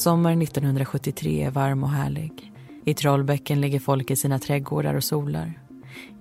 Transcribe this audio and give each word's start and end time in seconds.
Sommar 0.00 0.42
1973 0.42 1.42
är 1.42 1.50
varm 1.50 1.82
och 1.82 1.90
härlig. 1.90 2.52
I 2.84 2.94
Trollbäcken 2.94 3.60
ligger 3.60 3.80
folk 3.80 4.10
i 4.10 4.16
sina 4.16 4.38
trädgårdar 4.38 4.94
och 4.94 5.04
solar. 5.04 5.60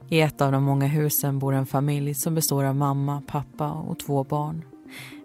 I 0.09 0.21
ett 0.21 0.41
av 0.41 0.51
de 0.51 0.63
många 0.63 0.87
husen 0.87 1.39
bor 1.39 1.53
en 1.53 1.65
familj 1.65 2.13
som 2.13 2.35
består 2.35 2.63
av 2.63 2.75
mamma, 2.75 3.21
pappa 3.27 3.71
och 3.71 3.99
två 3.99 4.23
barn. 4.23 4.65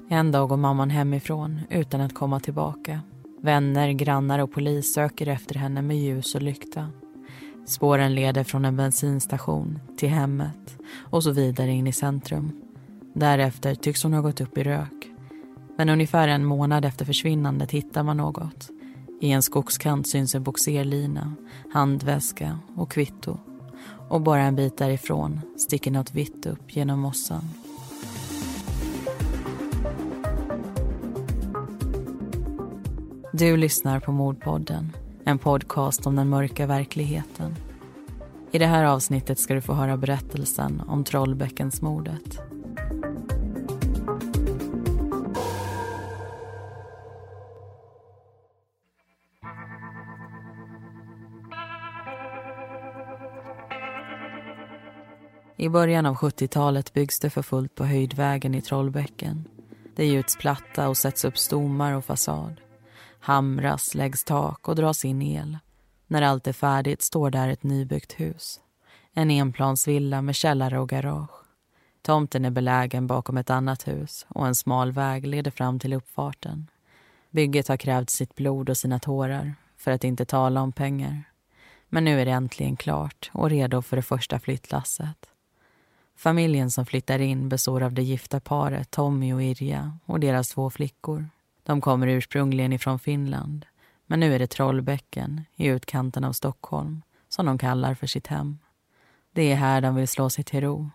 En 0.09 0.33
dag 0.33 0.49
går 0.49 0.57
mamman 0.57 0.91
hemifrån 0.91 1.61
utan 1.71 2.01
att 2.01 2.15
komma 2.15 2.41
tillbaka. 2.41 3.01
Vänner, 3.43 3.93
grannar 3.93 4.39
och 4.39 4.53
polis 4.53 4.95
söker 4.95 5.27
efter 5.27 5.55
henne 5.55 5.83
med 5.83 5.99
ljus 5.99 6.35
och 6.35 6.43
lykta. 6.43 6.89
Spåren 7.67 8.15
leder 8.15 8.45
från 8.45 8.65
en 8.65 8.77
bensinstation 8.77 9.79
till 9.97 10.09
hemmet 10.09 10.77
och 10.95 11.23
så 11.23 11.31
vidare 11.31 11.71
in 11.71 11.87
i 11.87 11.93
centrum. 11.93 12.53
Därefter 13.15 13.75
tycks 13.75 14.03
hon 14.03 14.13
ha 14.13 14.21
gått 14.21 14.41
upp 14.41 14.59
i 14.59 14.63
rök. 14.63 14.94
Men 15.77 15.89
ungefär 15.89 16.29
en 16.29 16.45
månad 16.45 16.85
efter 16.85 17.05
försvinnandet 17.05 17.71
hittar 17.71 18.03
man 18.03 18.17
något. 18.17 18.71
I 19.21 19.31
en 19.31 19.43
skogskant 19.43 20.09
syns 20.09 20.35
en 20.35 20.43
boxerlina, 20.43 21.35
handväska 21.73 22.59
och 22.77 22.91
kvitto. 22.91 23.39
Och 24.09 24.21
bara 24.21 24.43
en 24.43 24.57
bit 24.57 24.79
därifrån 24.79 25.41
sticker 25.57 25.91
något 25.91 26.15
vitt 26.15 26.47
upp 26.47 26.77
genom 26.77 27.01
mossan. 27.01 27.45
Du 33.33 33.57
lyssnar 33.57 34.01
på 34.01 34.13
Mordpodden, 34.13 34.93
en 35.25 35.39
podcast 35.39 36.07
om 36.07 36.17
den 36.17 36.29
mörka 36.29 36.67
verkligheten. 36.67 37.55
I 38.53 38.59
det 38.59 38.67
här 38.67 38.85
avsnittet 38.85 39.39
ska 39.39 39.55
du 39.55 39.61
få 39.61 39.73
höra 39.73 39.97
berättelsen 39.97 40.83
om 40.87 41.05
Trollbäckensmordet. 41.05 42.54
I 55.65 55.69
början 55.69 56.07
av 56.07 56.15
70-talet 56.15 56.93
byggs 56.93 57.21
det 57.21 57.31
för 57.31 57.43
fullt 57.43 57.75
på 57.75 57.85
höjdvägen 57.85 58.55
i 58.55 58.63
Trollbäcken. 58.63 59.45
Det 59.97 60.07
gjuts 60.07 60.37
platta 60.37 60.89
och 60.89 60.97
sätts 60.97 61.25
upp 61.25 61.39
stommar 61.39 61.93
och 61.93 62.05
fasad. 62.05 62.61
Hamras, 63.21 63.95
läggs 63.95 64.25
tak 64.25 64.69
och 64.69 64.77
dras 64.77 65.05
in 65.05 65.23
el. 65.23 65.59
När 66.07 66.23
allt 66.23 66.47
är 66.47 66.53
färdigt 66.53 67.03
står 67.03 67.31
där 67.31 67.49
ett 67.49 67.63
nybyggt 67.63 68.13
hus. 68.13 68.61
En 69.15 69.31
enplansvilla 69.31 70.23
med 70.23 70.35
källare 70.35 70.79
och 70.79 70.89
garage. 70.89 71.45
Tomten 72.03 72.45
är 72.45 72.51
belägen 72.51 73.07
bakom 73.07 73.37
ett 73.37 73.51
annat 73.51 73.89
hus 73.89 74.27
och 74.29 74.47
en 74.47 74.55
smal 74.55 74.93
väg 74.93 75.27
leder 75.27 75.51
fram 75.51 75.79
till 75.79 75.93
uppfarten. 75.93 76.71
Bygget 77.31 77.69
har 77.69 77.77
krävt 77.77 78.11
sitt 78.11 78.35
blod 78.35 78.71
och 78.71 78.77
sina 78.77 78.99
tårar, 78.99 79.55
för 79.77 79.91
att 79.91 80.05
inte 80.05 80.25
tala 80.25 80.61
om 80.61 80.73
pengar. 80.73 81.25
Men 81.89 82.05
nu 82.05 82.21
är 82.21 82.25
det 82.25 82.33
äntligen 82.33 82.77
klart 82.77 83.31
och 83.33 83.51
redo 83.51 83.83
för 83.83 83.97
det 83.97 84.03
första 84.03 84.41
flyttlasset. 84.41 85.31
Familjen 86.17 86.71
som 86.71 86.87
flyttar 86.87 87.19
in 87.19 87.49
består 87.49 87.83
av 87.83 87.93
det 87.93 88.03
gifta 88.03 88.41
paret 88.41 88.91
Tommy 88.91 89.33
och 89.33 89.43
Irja 89.43 89.99
och 90.05 90.21
deras 90.21 90.49
två 90.49 90.71
flickor. 90.71 91.29
De 91.63 91.81
kommer 91.81 92.07
ursprungligen 92.07 92.73
ifrån 92.73 92.99
Finland 92.99 93.67
men 94.07 94.21
nu 94.21 94.35
är 94.35 94.39
det 94.39 94.47
Trollbäcken 94.47 95.45
i 95.57 95.67
utkanten 95.67 96.25
av 96.25 96.33
Stockholm 96.33 97.03
som 97.29 97.47
de 97.47 97.59
kallar 97.59 97.95
för 97.95 98.07
sitt 98.07 98.27
hem. 98.27 98.59
Det 99.33 99.53
är 99.53 99.57
här 99.57 99.81
de 99.81 99.95
vill 99.95 100.09
slå 100.09 100.31
sig 100.31 100.45
till 100.45 100.61
ro, 100.61 100.91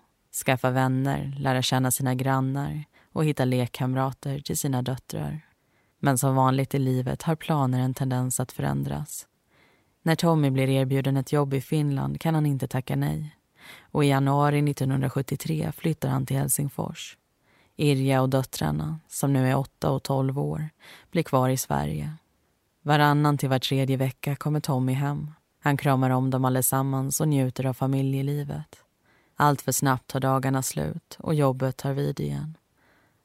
skaffa 0.46 0.70
vänner, 0.70 1.36
lära 1.40 1.62
känna 1.62 1.92
sina 1.92 2.16
grannar 2.16 2.84
och 3.12 3.26
hitta 3.26 3.46
lekkamrater 3.46 4.40
till 4.40 4.58
sina 4.58 4.82
döttrar. 4.82 5.42
Men 6.00 6.18
som 6.18 6.36
vanligt 6.36 6.76
i 6.76 6.80
livet 6.80 7.24
har 7.24 7.36
planer 7.36 7.80
en 7.80 7.94
tendens 7.94 8.40
att 8.40 8.52
förändras. 8.52 9.28
När 10.02 10.16
Tommy 10.16 10.50
blir 10.50 10.70
erbjuden 10.70 11.18
ett 11.18 11.32
jobb 11.32 11.54
i 11.54 11.62
Finland 11.62 12.22
kan 12.22 12.36
han 12.36 12.46
inte 12.46 12.68
tacka 12.68 12.96
nej 12.96 13.36
och 13.82 14.06
i 14.06 14.08
januari 14.08 14.72
1973 14.72 15.72
flyttar 15.78 16.10
han 16.10 16.26
till 16.26 16.38
Helsingfors. 16.38 17.18
Irja 17.76 18.22
och 18.22 18.30
döttrarna, 18.30 19.00
som 19.08 19.34
nu 19.34 19.48
är 19.48 19.56
8 19.56 19.92
och 19.92 20.04
12 20.04 20.40
år, 20.40 20.70
blir 21.12 21.24
kvar 21.24 21.50
i 21.50 21.58
Sverige. 21.58 22.14
Varannan 22.82 23.38
till 23.38 23.50
var 23.50 23.60
tredje 23.60 23.98
vecka 23.98 24.36
kommer 24.36 24.60
Tommy 24.60 24.94
hem. 24.94 25.32
Han 25.60 25.78
kramar 25.78 26.10
om 26.10 26.30
dem 26.30 26.46
allesammans 26.46 27.22
och 27.22 27.28
njuter 27.28 27.66
av 27.66 27.74
familjelivet. 27.74 28.84
Allt 29.36 29.62
för 29.62 29.72
snabbt 29.72 30.08
tar 30.08 30.20
dagarna 30.20 30.62
slut 30.62 31.18
och 31.20 31.36
jobbet 31.36 31.78
tar 31.78 31.94
vid 31.94 32.20
igen. 32.20 32.58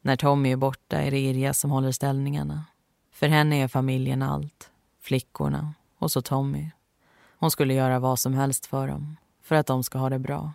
När 0.01 0.17
Tommy 0.17 0.53
är 0.53 0.57
borta 0.57 1.03
är 1.03 1.11
det 1.11 1.19
Irja 1.19 1.55
som 1.55 1.71
håller 1.71 1.93
ställningarna. 1.93 2.65
För 3.13 3.29
henne 3.29 3.57
är 3.57 3.69
familjen 3.69 4.23
allt. 4.23 4.71
Flickorna 5.01 5.75
och 5.99 6.13
så 6.13 6.23
Tommy. 6.23 6.71
Hon 7.39 7.51
skulle 7.51 7.75
göra 7.75 7.99
vad 7.99 8.19
som 8.19 8.35
helst 8.35 8.67
för 8.67 8.89
dem 8.89 9.17
för 9.45 9.55
att 9.55 9.67
de 9.67 9.85
ska 9.85 9.99
ha 9.99 10.11
det 10.11 10.19
bra. 10.19 10.53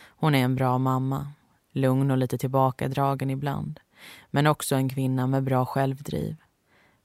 Hon 0.00 0.34
är 0.34 0.44
en 0.44 0.54
bra 0.54 0.78
mamma, 0.78 1.32
lugn 1.72 2.10
och 2.10 2.18
lite 2.18 2.38
tillbakadragen 2.38 3.30
ibland 3.30 3.80
men 4.30 4.46
också 4.46 4.74
en 4.74 4.88
kvinna 4.88 5.26
med 5.26 5.42
bra 5.42 5.66
självdriv. 5.66 6.36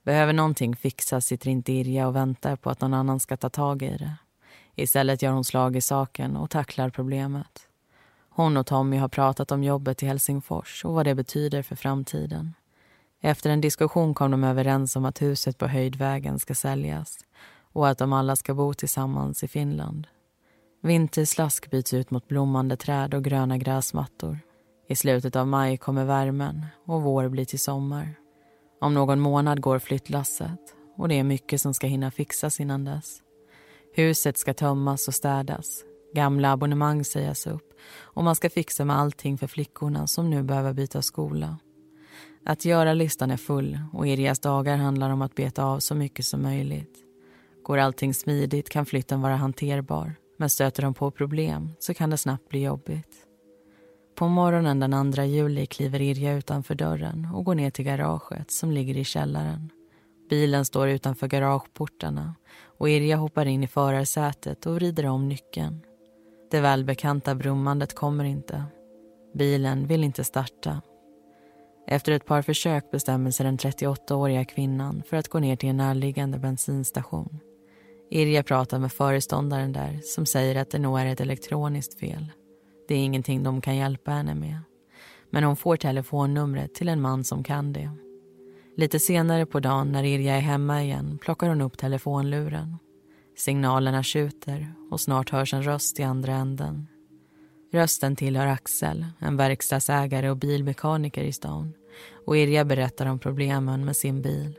Behöver 0.02 0.32
någonting 0.32 0.76
fixas 0.76 1.26
sitter 1.26 1.50
inte 1.50 1.72
Irja 1.72 2.08
och 2.08 2.16
väntar 2.16 2.56
på 2.56 2.70
att 2.70 2.80
någon 2.80 2.94
annan 2.94 3.20
ska 3.20 3.36
ta 3.36 3.50
tag 3.50 3.82
i 3.82 3.96
det. 3.96 4.16
Istället 4.74 5.22
gör 5.22 5.32
hon 5.32 5.44
slag 5.44 5.76
i 5.76 5.80
saken 5.80 6.36
och 6.36 6.50
tacklar 6.50 6.90
problemet. 6.90 7.68
Hon 8.28 8.56
och 8.56 8.66
Tommy 8.66 8.96
har 8.96 9.08
pratat 9.08 9.52
om 9.52 9.64
jobbet 9.64 10.02
i 10.02 10.06
Helsingfors 10.06 10.84
och 10.84 10.94
vad 10.94 11.06
det 11.06 11.14
betyder 11.14 11.62
för 11.62 11.76
framtiden. 11.76 12.54
Efter 13.20 13.50
en 13.50 13.60
diskussion 13.60 14.14
kom 14.14 14.30
de 14.30 14.44
överens 14.44 14.96
om 14.96 15.04
att 15.04 15.22
huset 15.22 15.58
på 15.58 15.66
Höjdvägen 15.66 16.38
ska 16.38 16.54
säljas 16.54 17.18
och 17.72 17.88
att 17.88 17.98
de 17.98 18.12
alla 18.12 18.36
ska 18.36 18.54
bo 18.54 18.74
tillsammans 18.74 19.44
i 19.44 19.48
Finland. 19.48 20.06
Vinterslask 20.84 21.70
byts 21.70 21.94
ut 21.94 22.10
mot 22.10 22.28
blommande 22.28 22.76
träd 22.76 23.14
och 23.14 23.24
gröna 23.24 23.58
gräsmattor. 23.58 24.38
I 24.88 24.96
slutet 24.96 25.36
av 25.36 25.46
maj 25.46 25.76
kommer 25.76 26.04
värmen 26.04 26.66
och 26.86 27.02
vår 27.02 27.28
blir 27.28 27.44
till 27.44 27.58
sommar. 27.58 28.14
Om 28.80 28.94
någon 28.94 29.20
månad 29.20 29.60
går 29.60 29.78
flyttlasset 29.78 30.60
och 30.96 31.08
det 31.08 31.18
är 31.18 31.24
mycket 31.24 31.60
som 31.60 31.74
ska 31.74 31.86
hinna 31.86 32.10
fixas 32.10 32.60
innan 32.60 32.84
dess. 32.84 33.20
Huset 33.94 34.38
ska 34.38 34.54
tömmas 34.54 35.08
och 35.08 35.14
städas, 35.14 35.84
gamla 36.14 36.52
abonnemang 36.52 37.04
sägas 37.04 37.46
upp 37.46 37.72
och 37.96 38.24
man 38.24 38.36
ska 38.36 38.50
fixa 38.50 38.84
med 38.84 38.98
allting 38.98 39.38
för 39.38 39.46
flickorna 39.46 40.06
som 40.06 40.30
nu 40.30 40.42
behöver 40.42 40.72
byta 40.72 41.02
skola. 41.02 41.58
Att 42.44 42.64
göra-listan 42.64 43.30
är 43.30 43.36
full 43.36 43.78
och 43.92 44.06
Irjas 44.06 44.40
dagar 44.40 44.76
handlar 44.76 45.10
om 45.10 45.22
att 45.22 45.34
beta 45.34 45.64
av 45.64 45.78
så 45.78 45.94
mycket 45.94 46.24
som 46.24 46.42
möjligt. 46.42 46.98
Går 47.62 47.78
allting 47.78 48.14
smidigt 48.14 48.68
kan 48.68 48.86
flytten 48.86 49.20
vara 49.20 49.36
hanterbar 49.36 50.14
men 50.42 50.50
stöter 50.50 50.82
de 50.82 50.94
på 50.94 51.10
problem 51.10 51.68
så 51.78 51.94
kan 51.94 52.10
det 52.10 52.16
snabbt 52.16 52.48
bli 52.48 52.62
jobbigt. 52.62 53.16
På 54.14 54.28
morgonen 54.28 54.80
den 54.80 55.12
2 55.12 55.22
juli 55.22 55.66
kliver 55.66 56.00
Irja 56.00 56.32
utanför 56.32 56.74
dörren 56.74 57.28
och 57.34 57.44
går 57.44 57.54
ner 57.54 57.70
till 57.70 57.84
garaget 57.84 58.50
som 58.50 58.70
ligger 58.70 58.96
i 58.96 59.04
källaren. 59.04 59.70
Bilen 60.30 60.64
står 60.64 60.88
utanför 60.88 61.26
garageportarna 61.26 62.34
och 62.78 62.88
Irja 62.88 63.16
hoppar 63.16 63.46
in 63.46 63.64
i 63.64 63.66
förarsätet 63.66 64.66
och 64.66 64.74
vrider 64.74 65.06
om 65.06 65.28
nyckeln. 65.28 65.80
Det 66.50 66.60
välbekanta 66.60 67.34
brummandet 67.34 67.94
kommer 67.94 68.24
inte. 68.24 68.64
Bilen 69.34 69.86
vill 69.86 70.04
inte 70.04 70.24
starta. 70.24 70.80
Efter 71.86 72.12
ett 72.12 72.26
par 72.26 72.42
försök 72.42 72.90
bestämmer 72.90 73.30
sig 73.30 73.44
den 73.44 73.58
38-åriga 73.58 74.44
kvinnan 74.44 75.02
för 75.06 75.16
att 75.16 75.28
gå 75.28 75.38
ner 75.38 75.56
till 75.56 75.68
en 75.68 75.76
närliggande 75.76 76.38
bensinstation. 76.38 77.40
Irja 78.14 78.42
pratar 78.42 78.78
med 78.78 78.92
föreståndaren 78.92 79.72
där 79.72 80.00
som 80.02 80.26
säger 80.26 80.56
att 80.56 80.70
det 80.70 80.78
nog 80.78 81.00
är 81.00 81.06
ett 81.06 81.20
elektroniskt 81.20 82.00
fel. 82.00 82.32
Det 82.88 82.94
är 82.94 82.98
ingenting 82.98 83.42
de 83.42 83.60
kan 83.60 83.76
hjälpa 83.76 84.10
henne 84.10 84.34
med. 84.34 84.58
Men 85.30 85.44
hon 85.44 85.56
får 85.56 85.76
telefonnumret 85.76 86.74
till 86.74 86.88
en 86.88 87.00
man 87.00 87.24
som 87.24 87.44
kan 87.44 87.72
det. 87.72 87.90
Lite 88.76 88.98
senare 88.98 89.46
på 89.46 89.60
dagen 89.60 89.92
när 89.92 90.04
Irja 90.04 90.36
är 90.36 90.40
hemma 90.40 90.82
igen 90.82 91.18
plockar 91.22 91.48
hon 91.48 91.60
upp 91.60 91.78
telefonluren. 91.78 92.76
Signalerna 93.36 94.02
tjuter 94.02 94.74
och 94.90 95.00
snart 95.00 95.30
hörs 95.30 95.54
en 95.54 95.62
röst 95.62 96.00
i 96.00 96.02
andra 96.02 96.32
änden. 96.32 96.86
Rösten 97.72 98.16
tillhör 98.16 98.46
Axel, 98.46 99.06
en 99.18 99.36
verkstadsägare 99.36 100.30
och 100.30 100.36
bilmekaniker 100.36 101.22
i 101.22 101.32
stan. 101.32 101.72
Och 102.26 102.36
Irja 102.36 102.64
berättar 102.64 103.06
om 103.06 103.18
problemen 103.18 103.84
med 103.84 103.96
sin 103.96 104.22
bil. 104.22 104.58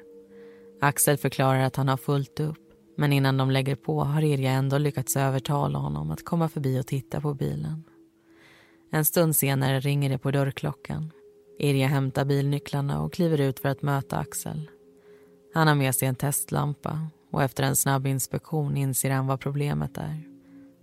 Axel 0.82 1.18
förklarar 1.18 1.60
att 1.60 1.76
han 1.76 1.88
har 1.88 1.98
fullt 1.98 2.40
upp 2.40 2.63
men 2.96 3.14
innan 3.14 3.38
de 3.38 3.52
lägger 3.52 3.76
på 3.76 4.04
har 4.04 4.22
Irja 4.22 4.52
ändå 4.52 4.78
lyckats 4.78 5.18
övertala 5.18 5.80
honom 5.80 6.12
att 6.12 6.26
komma 6.26 6.50
förbi 6.50 6.80
och 6.80 6.88
titta 6.88 7.22
på 7.22 7.34
bilen. 7.34 7.84
En 8.92 9.06
stund 9.06 9.36
senare 9.36 9.80
ringer 9.80 10.10
det 10.10 10.18
på 10.18 10.32
dörrklockan. 10.32 11.12
Irja 11.60 11.88
hämtar 11.88 12.26
bilnycklarna 12.26 13.02
och 13.02 13.14
kliver 13.14 13.42
ut 13.42 13.60
för 13.60 13.70
att 13.70 13.82
möta 13.82 14.18
Axel. 14.18 14.70
Han 15.54 15.68
har 15.68 15.76
med 15.76 15.96
sig 15.96 16.08
en 16.08 16.16
testlampa 16.16 17.08
och 17.32 17.44
efter 17.44 17.64
en 17.64 17.76
snabb 17.76 18.08
inspektion 18.08 18.78
inser 18.78 19.12
han 19.12 19.28
vad 19.28 19.40
problemet 19.40 19.98
är. 19.98 20.24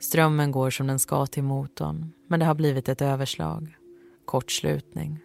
Strömmen 0.00 0.52
går 0.52 0.70
som 0.70 0.86
den 0.86 0.98
ska 0.98 1.26
till 1.26 1.42
motorn 1.42 2.12
men 2.28 2.40
det 2.40 2.46
har 2.46 2.54
blivit 2.54 2.88
ett 2.88 3.02
överslag. 3.02 3.76
Kortslutning. 4.24 5.18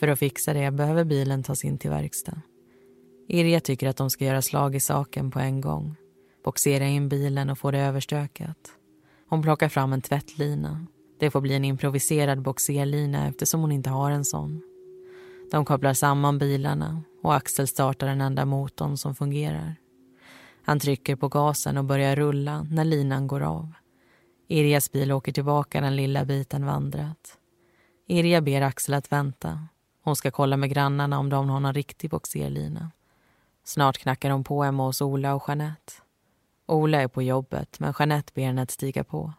För 0.00 0.08
att 0.08 0.18
fixa 0.18 0.52
det 0.52 0.70
behöver 0.70 1.04
bilen 1.04 1.42
tas 1.42 1.64
in 1.64 1.78
till 1.78 1.90
verkstad. 1.90 2.40
Irja 3.28 3.60
tycker 3.60 3.88
att 3.88 3.96
de 3.96 4.10
ska 4.10 4.24
göra 4.24 4.42
slag 4.42 4.74
i 4.74 4.80
saken 4.80 5.30
på 5.30 5.38
en 5.38 5.60
gång. 5.60 5.96
Boxera 6.46 6.84
in 6.84 7.08
bilen 7.08 7.50
och 7.50 7.58
få 7.58 7.70
det 7.70 7.78
överstökat. 7.78 8.72
Hon 9.28 9.42
plockar 9.42 9.68
fram 9.68 9.92
en 9.92 10.02
tvättlina. 10.02 10.86
Det 11.18 11.30
får 11.30 11.40
bli 11.40 11.54
en 11.54 11.64
improviserad 11.64 12.42
boxerlina 12.42 13.28
eftersom 13.28 13.60
hon 13.60 13.72
inte 13.72 13.90
har 13.90 14.10
en 14.10 14.24
sån. 14.24 14.62
De 15.50 15.64
kopplar 15.64 15.94
samman 15.94 16.38
bilarna 16.38 17.02
och 17.22 17.34
Axel 17.34 17.68
startar 17.68 18.06
den 18.06 18.20
enda 18.20 18.44
motorn 18.44 18.96
som 18.96 19.14
fungerar. 19.14 19.76
Han 20.64 20.80
trycker 20.80 21.16
på 21.16 21.28
gasen 21.28 21.76
och 21.76 21.84
börjar 21.84 22.16
rulla 22.16 22.66
när 22.70 22.84
linan 22.84 23.26
går 23.26 23.40
av. 23.40 23.72
Irjas 24.48 24.92
bil 24.92 25.12
åker 25.12 25.32
tillbaka 25.32 25.80
den 25.80 25.96
lilla 25.96 26.24
biten 26.24 26.66
vandrat. 26.66 27.38
Irja 28.06 28.40
ber 28.40 28.62
Axel 28.62 28.94
att 28.94 29.12
vänta. 29.12 29.68
Hon 30.02 30.16
ska 30.16 30.30
kolla 30.30 30.56
med 30.56 30.70
grannarna 30.70 31.18
om 31.18 31.30
de 31.30 31.48
har 31.48 31.60
någon 31.60 31.74
riktig 31.74 32.10
boxerlina. 32.10 32.90
Snart 33.64 33.98
knackar 33.98 34.30
de 34.30 34.44
på 34.44 34.62
hemma 34.62 34.86
hos 34.86 35.00
Ola 35.00 35.34
och 35.34 35.44
Jeanette. 35.48 35.92
Ola 36.66 37.02
är 37.02 37.08
på 37.08 37.22
jobbet, 37.22 37.80
men 37.80 37.94
Jeanette 37.98 38.32
ber 38.34 38.42
henne 38.42 38.62
att 38.62 38.70
stiga 38.70 39.04
på. 39.04 39.32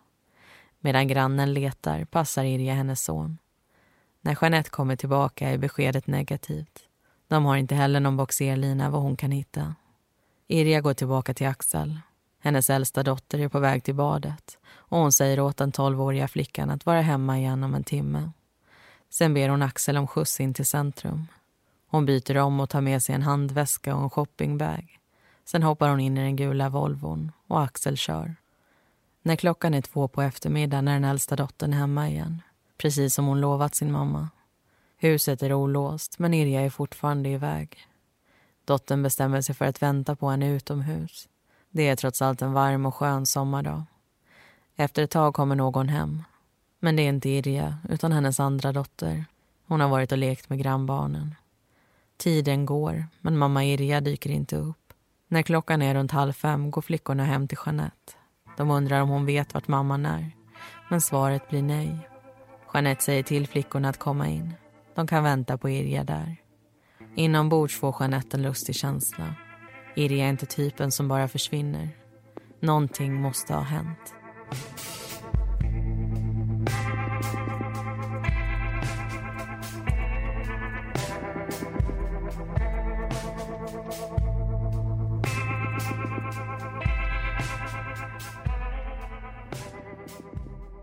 Medan 0.79 1.07
grannen 1.07 1.53
letar 1.53 2.05
passar 2.05 2.43
Irja 2.43 2.73
hennes 2.73 3.03
son. 3.03 3.37
När 4.21 4.37
Jeanette 4.41 4.69
kommer 4.69 4.95
tillbaka 4.95 5.49
är 5.49 5.57
beskedet 5.57 6.07
negativt. 6.07 6.79
De 7.27 7.45
har 7.45 7.57
inte 7.57 7.75
heller 7.75 7.99
någon 7.99 8.17
boxerlina 8.17 8.89
vad 8.89 9.01
hon 9.01 9.15
kan 9.15 9.31
hitta. 9.31 9.75
Irja 10.47 10.81
går 10.81 10.93
tillbaka 10.93 11.33
till 11.33 11.47
Axel. 11.47 11.99
Hennes 12.39 12.69
äldsta 12.69 13.03
dotter 13.03 13.39
är 13.39 13.49
på 13.49 13.59
väg 13.59 13.83
till 13.83 13.95
badet 13.95 14.57
och 14.67 14.97
hon 14.97 15.11
säger 15.11 15.39
åt 15.39 15.57
den 15.57 15.71
tolvåriga 15.71 16.27
flickan 16.27 16.69
att 16.69 16.85
vara 16.85 17.01
hemma 17.01 17.37
igen 17.37 17.63
om 17.63 17.75
en 17.75 17.83
timme. 17.83 18.31
Sen 19.09 19.33
ber 19.33 19.49
hon 19.49 19.61
Axel 19.61 19.97
om 19.97 20.07
skjuts 20.07 20.39
in 20.39 20.53
till 20.53 20.65
centrum. 20.65 21.27
Hon 21.87 22.05
byter 22.05 22.37
om 22.37 22.59
och 22.59 22.69
tar 22.69 22.81
med 22.81 23.03
sig 23.03 23.15
en 23.15 23.21
handväska 23.21 23.95
och 23.95 24.03
en 24.03 24.09
shoppingbag. 24.09 24.96
Sen 25.47 25.63
hoppar 25.63 25.89
hon 25.89 25.99
in 25.99 26.17
i 26.17 26.23
den 26.23 26.35
gula 26.35 26.69
Volvon 26.69 27.31
och 27.47 27.63
Axel 27.63 27.97
kör. 27.97 28.35
När 29.21 29.35
klockan 29.35 29.73
är 29.73 29.81
två 29.81 30.07
på 30.07 30.21
eftermiddagen 30.21 30.87
är 30.87 30.93
den 30.93 31.03
äldsta 31.03 31.35
dottern 31.35 31.73
hemma 31.73 32.09
igen. 32.09 32.41
Precis 32.77 33.13
som 33.13 33.25
hon 33.25 33.41
lovat 33.41 33.75
sin 33.75 33.91
mamma. 33.91 34.29
Huset 34.97 35.43
är 35.43 35.53
olåst, 35.53 36.19
men 36.19 36.33
Irja 36.33 36.61
är 36.61 36.69
fortfarande 36.69 37.29
iväg. 37.29 37.77
Dottern 38.65 39.03
bestämmer 39.03 39.41
sig 39.41 39.55
för 39.55 39.65
att 39.65 39.81
vänta 39.81 40.15
på 40.15 40.29
henne 40.29 40.49
utomhus. 40.49 41.29
Det 41.69 41.87
är 41.87 41.95
trots 41.95 42.21
allt 42.21 42.41
en 42.41 42.53
varm 42.53 42.85
och 42.85 42.95
skön 42.95 43.25
sommardag. 43.25 43.83
Efter 44.75 45.03
ett 45.03 45.11
tag 45.11 45.33
kommer 45.33 45.55
någon 45.55 45.89
hem. 45.89 46.23
Men 46.79 46.95
det 46.95 47.01
är 47.01 47.09
inte 47.09 47.29
Irja, 47.29 47.77
utan 47.89 48.11
hennes 48.11 48.39
andra 48.39 48.71
dotter. 48.71 49.25
Hon 49.67 49.81
har 49.81 49.89
varit 49.89 50.11
och 50.11 50.17
lekt 50.17 50.49
med 50.49 50.59
grannbarnen. 50.59 51.35
Tiden 52.17 52.65
går, 52.65 53.05
men 53.21 53.37
mamma 53.37 53.65
Irja 53.65 54.01
dyker 54.01 54.29
inte 54.29 54.55
upp. 54.55 54.86
När 55.29 55.41
klockan 55.41 55.81
är 55.81 55.95
runt 55.95 56.11
halv 56.11 56.33
fem 56.33 56.71
går 56.71 56.81
flickorna 56.81 57.25
hem 57.25 57.47
till 57.47 57.57
Jeanette. 57.65 58.13
De 58.57 58.71
undrar 58.71 59.01
om 59.01 59.09
hon 59.09 59.25
vet 59.25 59.53
vart 59.53 59.67
mamman 59.67 60.05
är. 60.05 60.31
Men 60.89 61.01
svaret 61.01 61.49
blir 61.49 61.61
nej. 61.61 62.09
Jeanette 62.73 63.03
säger 63.03 63.23
till 63.23 63.47
flickorna 63.47 63.89
att 63.89 63.99
komma 63.99 64.27
in. 64.27 64.53
De 64.95 65.07
kan 65.07 65.23
vänta 65.23 65.57
på 65.57 65.69
Irja 65.69 66.03
där. 66.03 66.35
Inombords 67.15 67.79
får 67.79 67.95
Jeanette 67.99 68.37
en 68.37 68.43
lustig 68.43 68.75
känsla. 68.75 69.35
Irja 69.95 70.25
är 70.25 70.29
inte 70.29 70.45
typen 70.45 70.91
som 70.91 71.07
bara 71.07 71.27
försvinner. 71.27 71.89
Någonting 72.59 73.13
måste 73.13 73.53
ha 73.53 73.61
hänt. 73.61 74.13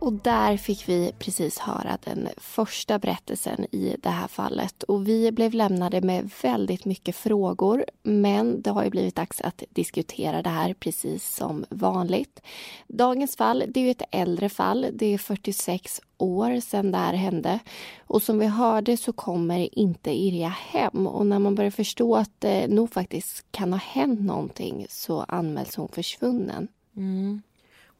Och 0.05 0.12
där 0.12 0.56
fick 0.56 0.89
vi 0.89 1.12
precis 1.19 1.59
höra 1.59 1.99
den 2.05 2.29
första 2.37 2.99
berättelsen 2.99 3.67
i 3.71 3.97
det 4.03 4.09
här 4.09 4.29
fallet. 4.29 4.83
Och 4.83 5.09
vi 5.09 5.33
blev 5.33 5.55
lämnade 5.55 6.01
med 6.01 6.31
väldigt 6.43 6.85
mycket 6.85 7.17
frågor. 7.17 7.85
Men 8.03 8.62
det 8.62 8.71
har 8.71 8.85
ju 8.85 8.91
blivit 8.91 9.15
dags 9.15 9.41
att 9.41 9.62
diskutera 9.71 10.43
det 10.43 10.51
här 10.51 10.75
precis 10.75 11.37
som 11.37 11.65
vanligt. 11.71 12.41
Dagens 12.89 13.37
fall, 13.37 13.65
det 13.69 13.81
är 13.81 13.91
ett 13.91 14.03
äldre 14.11 14.49
fall. 14.49 14.87
Det 14.93 15.06
är 15.06 15.19
46 15.19 16.01
år 16.19 16.61
sedan 16.61 16.93
det 16.93 16.99
här 16.99 17.15
hände. 17.15 17.59
Och 18.06 18.23
som 18.23 18.39
vi 18.39 18.47
hörde 18.47 18.97
så 18.97 19.12
kommer 19.12 19.79
inte 19.79 20.11
Irja 20.11 20.49
hem. 20.49 21.06
Och 21.06 21.27
när 21.27 21.39
man 21.39 21.55
börjar 21.55 21.71
förstå 21.71 22.17
att 22.17 22.33
det 22.39 22.69
nog 22.69 22.93
faktiskt 22.93 23.47
kan 23.51 23.73
ha 23.73 23.81
hänt 23.81 24.21
någonting 24.21 24.87
så 24.89 25.21
anmäls 25.21 25.77
hon 25.77 25.89
försvunnen. 25.89 26.69
Mm. 26.97 27.43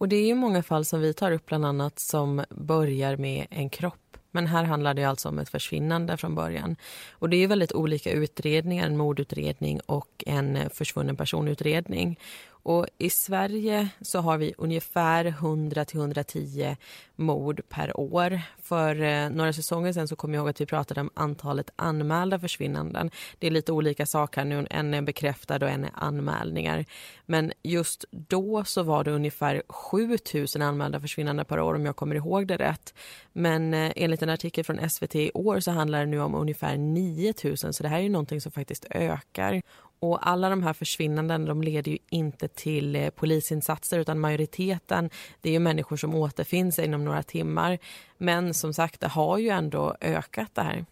Och 0.05 0.09
det 0.09 0.17
är 0.17 0.27
ju 0.27 0.35
många 0.35 0.63
fall 0.63 0.85
som 0.85 1.01
vi 1.01 1.15
tar 1.15 1.33
upp 1.33 1.47
bland 1.47 1.67
annat 1.67 1.99
som 1.99 2.45
börjar 2.51 3.17
med 3.17 3.47
en 3.51 3.71
kropp. 3.71 4.17
Men 4.31 4.47
här 4.47 4.65
handlar 4.65 4.95
det 4.95 5.05
alltså 5.05 5.29
om 5.29 5.39
ett 5.39 5.49
försvinnande 5.49 6.17
från 6.17 6.35
början. 6.35 6.77
Och 7.11 7.29
det 7.31 7.37
är 7.37 7.49
väldigt 7.49 7.73
olika 7.73 8.13
utredningar, 8.13 8.87
en 8.87 8.97
mordutredning 8.97 9.81
och 9.87 10.25
en 10.27 10.57
eh, 10.57 10.69
försvunnen 10.69 11.17
personutredning. 11.17 12.19
Och 12.65 12.87
I 12.99 13.11
Sverige 13.11 13.89
så 14.01 14.19
har 14.19 14.39
vi 14.39 14.55
ungefär 14.59 15.25
100-110 15.25 16.77
mord 17.17 17.61
per 17.69 18.01
år. 18.01 18.41
För 18.63 19.03
eh, 19.03 19.31
några 19.31 19.53
säsonger 19.53 19.93
sen 19.93 20.09
så 20.09 20.17
kom 20.17 20.35
jag 20.35 20.41
ihåg 20.41 20.49
att 20.49 20.61
vi 20.61 20.67
pratade 20.67 21.01
om 21.01 21.11
antalet 21.15 21.71
anmälda 21.77 22.39
försvinnanden. 22.39 23.11
Det 23.39 23.47
är 23.47 23.51
lite 23.51 23.73
olika 23.73 24.07
saker 24.07 24.45
nu, 24.45 24.67
en 24.71 24.95
är 24.95 25.03
bekräftad 25.03 25.57
och 25.57 25.69
en 25.69 25.85
är 25.85 25.91
anmälningar. 25.95 26.85
Men 27.27 27.53
just 27.63 28.05
då 28.11 28.65
så 28.65 28.83
var 28.83 29.05
det 29.05 29.11
ungefär 29.11 29.63
7000 29.69 30.63
anmälda 30.63 31.01
försvinnanden 31.01 31.47
per 31.47 31.61
år 31.61 31.75
om 31.75 31.87
jag 31.87 31.97
kommer 31.97 32.15
ihåg 32.15 32.47
det 32.47 32.57
rätt. 32.57 32.95
Men 33.33 33.75
eh, 33.75 33.93
enligt 33.97 34.23
en 34.23 34.31
artikel 34.31 34.65
från 34.65 34.91
SVT 34.91 35.15
i 35.15 35.31
år 35.35 35.61
så 35.61 35.71
handlar 35.71 36.01
det 36.01 36.07
nu 36.07 36.21
om 36.21 36.35
ungefär 36.35 36.77
9000 36.77 37.73
så 37.73 37.83
det 37.83 37.89
här 37.89 37.99
är 37.99 38.03
ju 38.03 38.09
någonting 38.09 38.41
som 38.41 38.53
faktiskt 38.53 38.87
ökar. 38.91 39.63
Och 40.05 40.29
alla 40.29 40.49
de 40.49 40.63
här 40.63 40.73
försvinnanden 40.73 41.45
de 41.45 41.63
leder 41.63 41.93
ju 41.93 41.99
inte 42.11 42.49
till 42.49 42.97
eh, 42.97 43.11
polisinsatser 43.11 43.99
utan 43.99 44.21
majoriteten 44.21 45.11
det 45.41 45.49
är 45.49 45.53
ju 45.53 45.59
människor 45.59 45.97
som 45.97 46.15
återfinns 46.15 46.79
inom 46.79 47.05
några 47.05 47.23
timmar. 47.23 47.79
Men 48.19 48.55
som 48.55 48.75
sagt, 48.75 49.01
det 49.01 49.09
har 49.09 49.39
ju 49.39 49.49
ändå 49.49 49.97
ökat 50.01 50.55
det 50.55 50.63
här. 50.63 50.85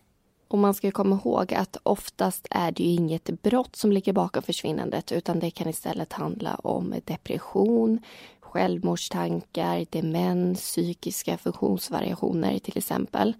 Och 0.49 0.59
man 0.59 0.75
ska 0.75 0.91
komma 0.91 1.21
ihåg 1.25 1.55
att 1.55 1.77
oftast 1.83 2.47
är 2.51 2.73
det 2.73 2.83
ju 2.83 2.89
inget 2.89 3.43
brott 3.43 3.77
som 3.77 3.93
ligger 3.93 4.13
bakom 4.13 4.43
försvinnandet 4.43 5.13
utan 5.13 5.41
det 5.41 5.51
kan 5.51 5.69
istället 5.69 6.13
handla 6.13 6.55
om 6.55 6.95
depression, 7.05 8.01
självmordstankar, 8.41 9.87
demens, 9.91 10.61
psykiska 10.61 11.39
funktionsvariationer 11.39 12.59
till 12.59 12.79
exempel. 12.79 13.35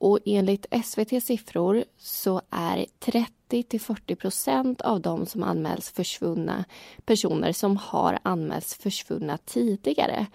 Och 0.00 0.18
enligt 0.24 0.66
SVT 0.84 1.22
siffror 1.24 1.84
så 1.98 2.40
är 2.50 2.86
30 2.98 3.62
till 3.62 3.80
40 3.80 4.16
procent 4.16 4.80
av 4.80 5.00
de 5.00 5.26
som 5.26 5.42
anmäls 5.42 5.90
försvunna 5.90 6.64
personer 7.04 7.52
som 7.52 7.76
har 7.76 8.18
anmälts 8.22 8.74
försvunna 8.74 9.38
tidigare. 9.38 10.26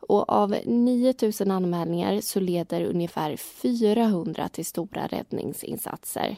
Och 0.00 0.28
av 0.28 0.56
9 0.64 1.14
000 1.40 1.50
anmälningar 1.50 2.20
så 2.20 2.40
leder 2.40 2.84
ungefär 2.84 3.36
400 3.36 4.48
till 4.48 4.66
stora 4.66 5.06
räddningsinsatser. 5.06 6.36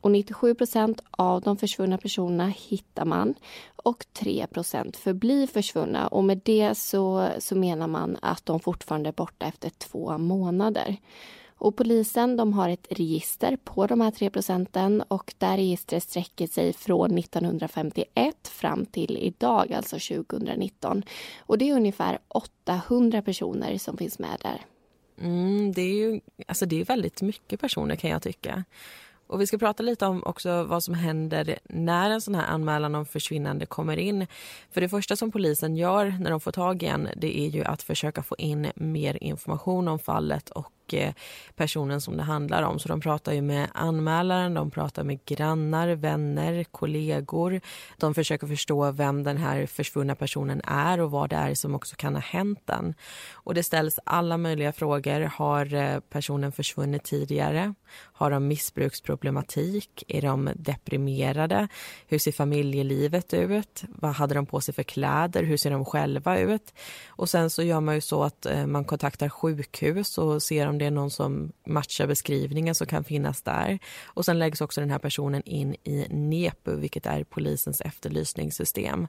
Och 0.00 0.10
97 0.10 0.54
procent 0.54 1.00
av 1.10 1.40
de 1.40 1.56
försvunna 1.56 1.98
personerna 1.98 2.52
hittar 2.56 3.04
man 3.04 3.34
och 3.76 4.04
3 4.12 4.46
procent 4.46 4.96
förblir 4.96 5.46
försvunna. 5.46 6.06
Och 6.06 6.24
med 6.24 6.40
det 6.44 6.74
så, 6.74 7.28
så 7.38 7.56
menar 7.56 7.86
man 7.86 8.18
att 8.22 8.46
de 8.46 8.60
fortfarande 8.60 9.08
är 9.08 9.12
borta 9.12 9.46
efter 9.46 9.70
två 9.70 10.18
månader. 10.18 10.96
Och 11.58 11.76
polisen 11.76 12.36
de 12.36 12.52
har 12.52 12.68
ett 12.68 12.86
register 12.90 13.56
på 13.64 13.86
de 13.86 14.00
här 14.00 14.10
3 14.10 14.30
procenten 14.30 15.02
och 15.08 15.34
där 15.38 15.56
registret 15.56 16.02
sträcker 16.02 16.46
sig 16.46 16.72
från 16.72 17.18
1951 17.18 18.48
fram 18.48 18.86
till 18.86 19.16
idag, 19.16 19.72
alltså 19.72 19.98
2019. 19.98 21.02
Och 21.38 21.58
det 21.58 21.70
är 21.70 21.74
ungefär 21.74 22.18
800 22.28 23.22
personer 23.22 23.78
som 23.78 23.96
finns 23.96 24.18
med 24.18 24.38
där. 24.42 24.64
Mm, 25.20 25.72
det 25.72 25.82
är 25.82 25.94
ju 25.94 26.20
alltså 26.46 26.66
det 26.66 26.80
är 26.80 26.84
väldigt 26.84 27.22
mycket 27.22 27.60
personer 27.60 27.96
kan 27.96 28.10
jag 28.10 28.22
tycka. 28.22 28.64
Och 29.28 29.40
Vi 29.40 29.46
ska 29.46 29.58
prata 29.58 29.82
lite 29.82 30.06
om 30.06 30.22
också 30.24 30.64
vad 30.64 30.82
som 30.84 30.94
händer 30.94 31.58
när 31.64 32.10
en 32.10 32.20
sån 32.20 32.34
här 32.34 32.46
anmälan 32.46 32.94
om 32.94 33.06
försvinnande 33.06 33.66
kommer 33.66 33.96
in. 33.96 34.26
För 34.70 34.80
Det 34.80 34.88
första 34.88 35.16
som 35.16 35.30
polisen 35.30 35.76
gör 35.76 36.14
när 36.20 36.30
de 36.30 36.40
får 36.40 36.52
tag 36.52 36.82
i 36.82 36.86
en 36.86 37.08
det 37.16 37.38
är 37.38 37.48
ju 37.48 37.64
att 37.64 37.82
försöka 37.82 38.22
få 38.22 38.34
in 38.38 38.66
mer 38.74 39.22
information 39.22 39.88
om 39.88 39.98
fallet 39.98 40.50
och 40.50 40.72
och 40.86 40.94
eh, 40.94 41.12
personen 41.56 42.00
som 42.00 42.16
det 42.16 42.22
handlar 42.22 42.62
om. 42.62 42.78
Så 42.78 42.88
de 42.88 43.00
pratar 43.00 43.32
ju 43.32 43.42
med 43.42 43.68
anmälaren, 43.74 44.54
de 44.54 44.70
pratar 44.70 45.04
med 45.04 45.24
grannar, 45.24 45.88
vänner, 45.88 46.64
kollegor. 46.64 47.60
De 47.98 48.14
försöker 48.14 48.46
förstå 48.46 48.90
vem 48.90 49.22
den 49.22 49.36
här 49.36 49.66
försvunna 49.66 50.14
personen 50.14 50.60
är 50.64 51.00
och 51.00 51.10
vad 51.10 51.30
det 51.30 51.36
är 51.36 51.54
som 51.54 51.74
också 51.74 51.96
kan 51.96 52.14
ha 52.14 52.22
hänt 52.22 52.60
den. 52.64 52.94
Och 53.32 53.54
det 53.54 53.62
ställs 53.62 53.98
alla 54.04 54.36
möjliga 54.38 54.72
frågor. 54.72 55.20
Har 55.20 55.74
eh, 55.74 56.00
personen 56.00 56.52
försvunnit 56.52 57.04
tidigare? 57.04 57.74
Har 58.18 58.30
de 58.30 58.48
missbruksproblematik? 58.48 60.04
Är 60.08 60.22
de 60.22 60.50
deprimerade? 60.54 61.68
Hur 62.06 62.18
ser 62.18 62.32
familjelivet 62.32 63.34
ut? 63.34 63.82
Vad 63.88 64.12
hade 64.12 64.34
de 64.34 64.46
på 64.46 64.60
sig 64.60 64.74
för 64.74 64.82
kläder? 64.82 65.42
Hur 65.42 65.56
ser 65.56 65.70
de 65.70 65.84
själva 65.84 66.38
ut? 66.38 66.74
Och 67.08 67.30
sen 67.30 67.50
så 67.50 67.62
gör 67.62 67.80
man 67.80 67.94
ju 67.94 68.00
så 68.00 68.22
att 68.22 68.46
eh, 68.46 68.66
man 68.66 68.84
kontaktar 68.84 69.28
sjukhus 69.28 70.18
och 70.18 70.42
ser 70.42 70.68
om 70.68 70.78
det 70.78 70.84
är 70.84 70.90
någon 70.90 71.10
som 71.10 71.52
matchar 71.66 72.06
beskrivningen 72.06 72.74
som 72.74 72.86
kan 72.86 73.04
finnas 73.04 73.42
där. 73.42 73.78
Och 74.04 74.24
sen 74.24 74.38
läggs 74.38 74.60
också 74.60 74.80
den 74.80 74.90
här 74.90 74.98
personen 74.98 75.42
in 75.44 75.74
i 75.84 76.06
NEPU, 76.10 76.76
vilket 76.76 77.06
är 77.06 77.24
polisens 77.24 77.80
efterlysningssystem. 77.80 79.08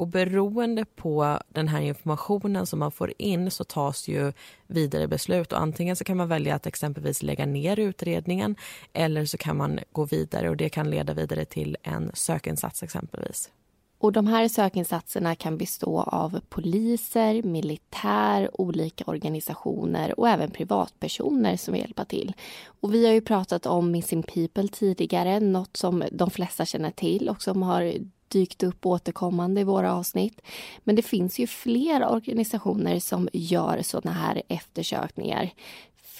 Och 0.00 0.08
beroende 0.08 0.84
på 0.84 1.38
den 1.48 1.68
här 1.68 1.80
informationen 1.80 2.66
som 2.66 2.78
man 2.78 2.92
får 2.92 3.12
in 3.18 3.50
så 3.50 3.64
tas 3.64 4.08
ju 4.08 4.32
vidare 4.66 5.08
beslut. 5.08 5.52
Och 5.52 5.60
antingen 5.60 5.96
så 5.96 6.04
kan 6.04 6.16
man 6.16 6.28
välja 6.28 6.54
att 6.54 6.66
exempelvis 6.66 7.22
lägga 7.22 7.46
ner 7.46 7.78
utredningen 7.78 8.56
eller 8.92 9.24
så 9.24 9.38
kan 9.38 9.56
man 9.56 9.80
gå 9.92 10.04
vidare 10.04 10.50
och 10.50 10.56
det 10.56 10.68
kan 10.68 10.90
leda 10.90 11.14
vidare 11.14 11.44
till 11.44 11.76
en 11.82 12.10
sökinsats 12.14 12.82
exempelvis. 12.82 13.50
Och 13.98 14.12
de 14.12 14.26
här 14.26 14.48
sökinsatserna 14.48 15.34
kan 15.34 15.58
bestå 15.58 16.00
av 16.00 16.40
poliser, 16.48 17.42
militär, 17.42 18.60
olika 18.60 19.04
organisationer 19.06 20.20
och 20.20 20.28
även 20.28 20.50
privatpersoner 20.50 21.56
som 21.56 21.72
vill 21.72 21.80
hjälpa 21.82 22.04
till. 22.04 22.32
Och 22.80 22.94
vi 22.94 23.06
har 23.06 23.12
ju 23.12 23.20
pratat 23.20 23.66
om 23.66 23.90
Missing 23.90 24.22
People 24.22 24.68
tidigare, 24.68 25.40
något 25.40 25.76
som 25.76 26.04
de 26.12 26.30
flesta 26.30 26.64
känner 26.66 26.90
till 26.90 27.28
och 27.28 27.42
som 27.42 27.62
har 27.62 27.94
dykt 28.30 28.62
upp 28.62 28.86
återkommande 28.86 29.60
i 29.60 29.64
våra 29.64 29.94
avsnitt. 29.94 30.40
Men 30.84 30.96
det 30.96 31.02
finns 31.02 31.38
ju 31.38 31.46
fler 31.46 32.08
organisationer 32.08 33.00
som 33.00 33.28
gör 33.32 33.82
sådana 33.82 34.16
här 34.16 34.42
eftersökningar. 34.48 35.50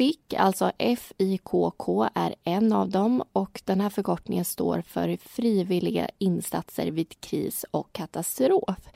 FIK, 0.00 0.35
alltså 0.35 0.73
FIKK, 0.78 1.88
är 2.14 2.35
en 2.45 2.73
av 2.73 2.90
dem 2.90 3.23
och 3.33 3.62
den 3.64 3.80
här 3.80 3.90
förkortningen 3.90 4.45
står 4.45 4.80
för 4.80 5.16
Frivilliga 5.16 6.11
insatser 6.19 6.87
vid 6.87 7.21
kris 7.21 7.64
och 7.71 7.92
katastrof. 7.92 8.88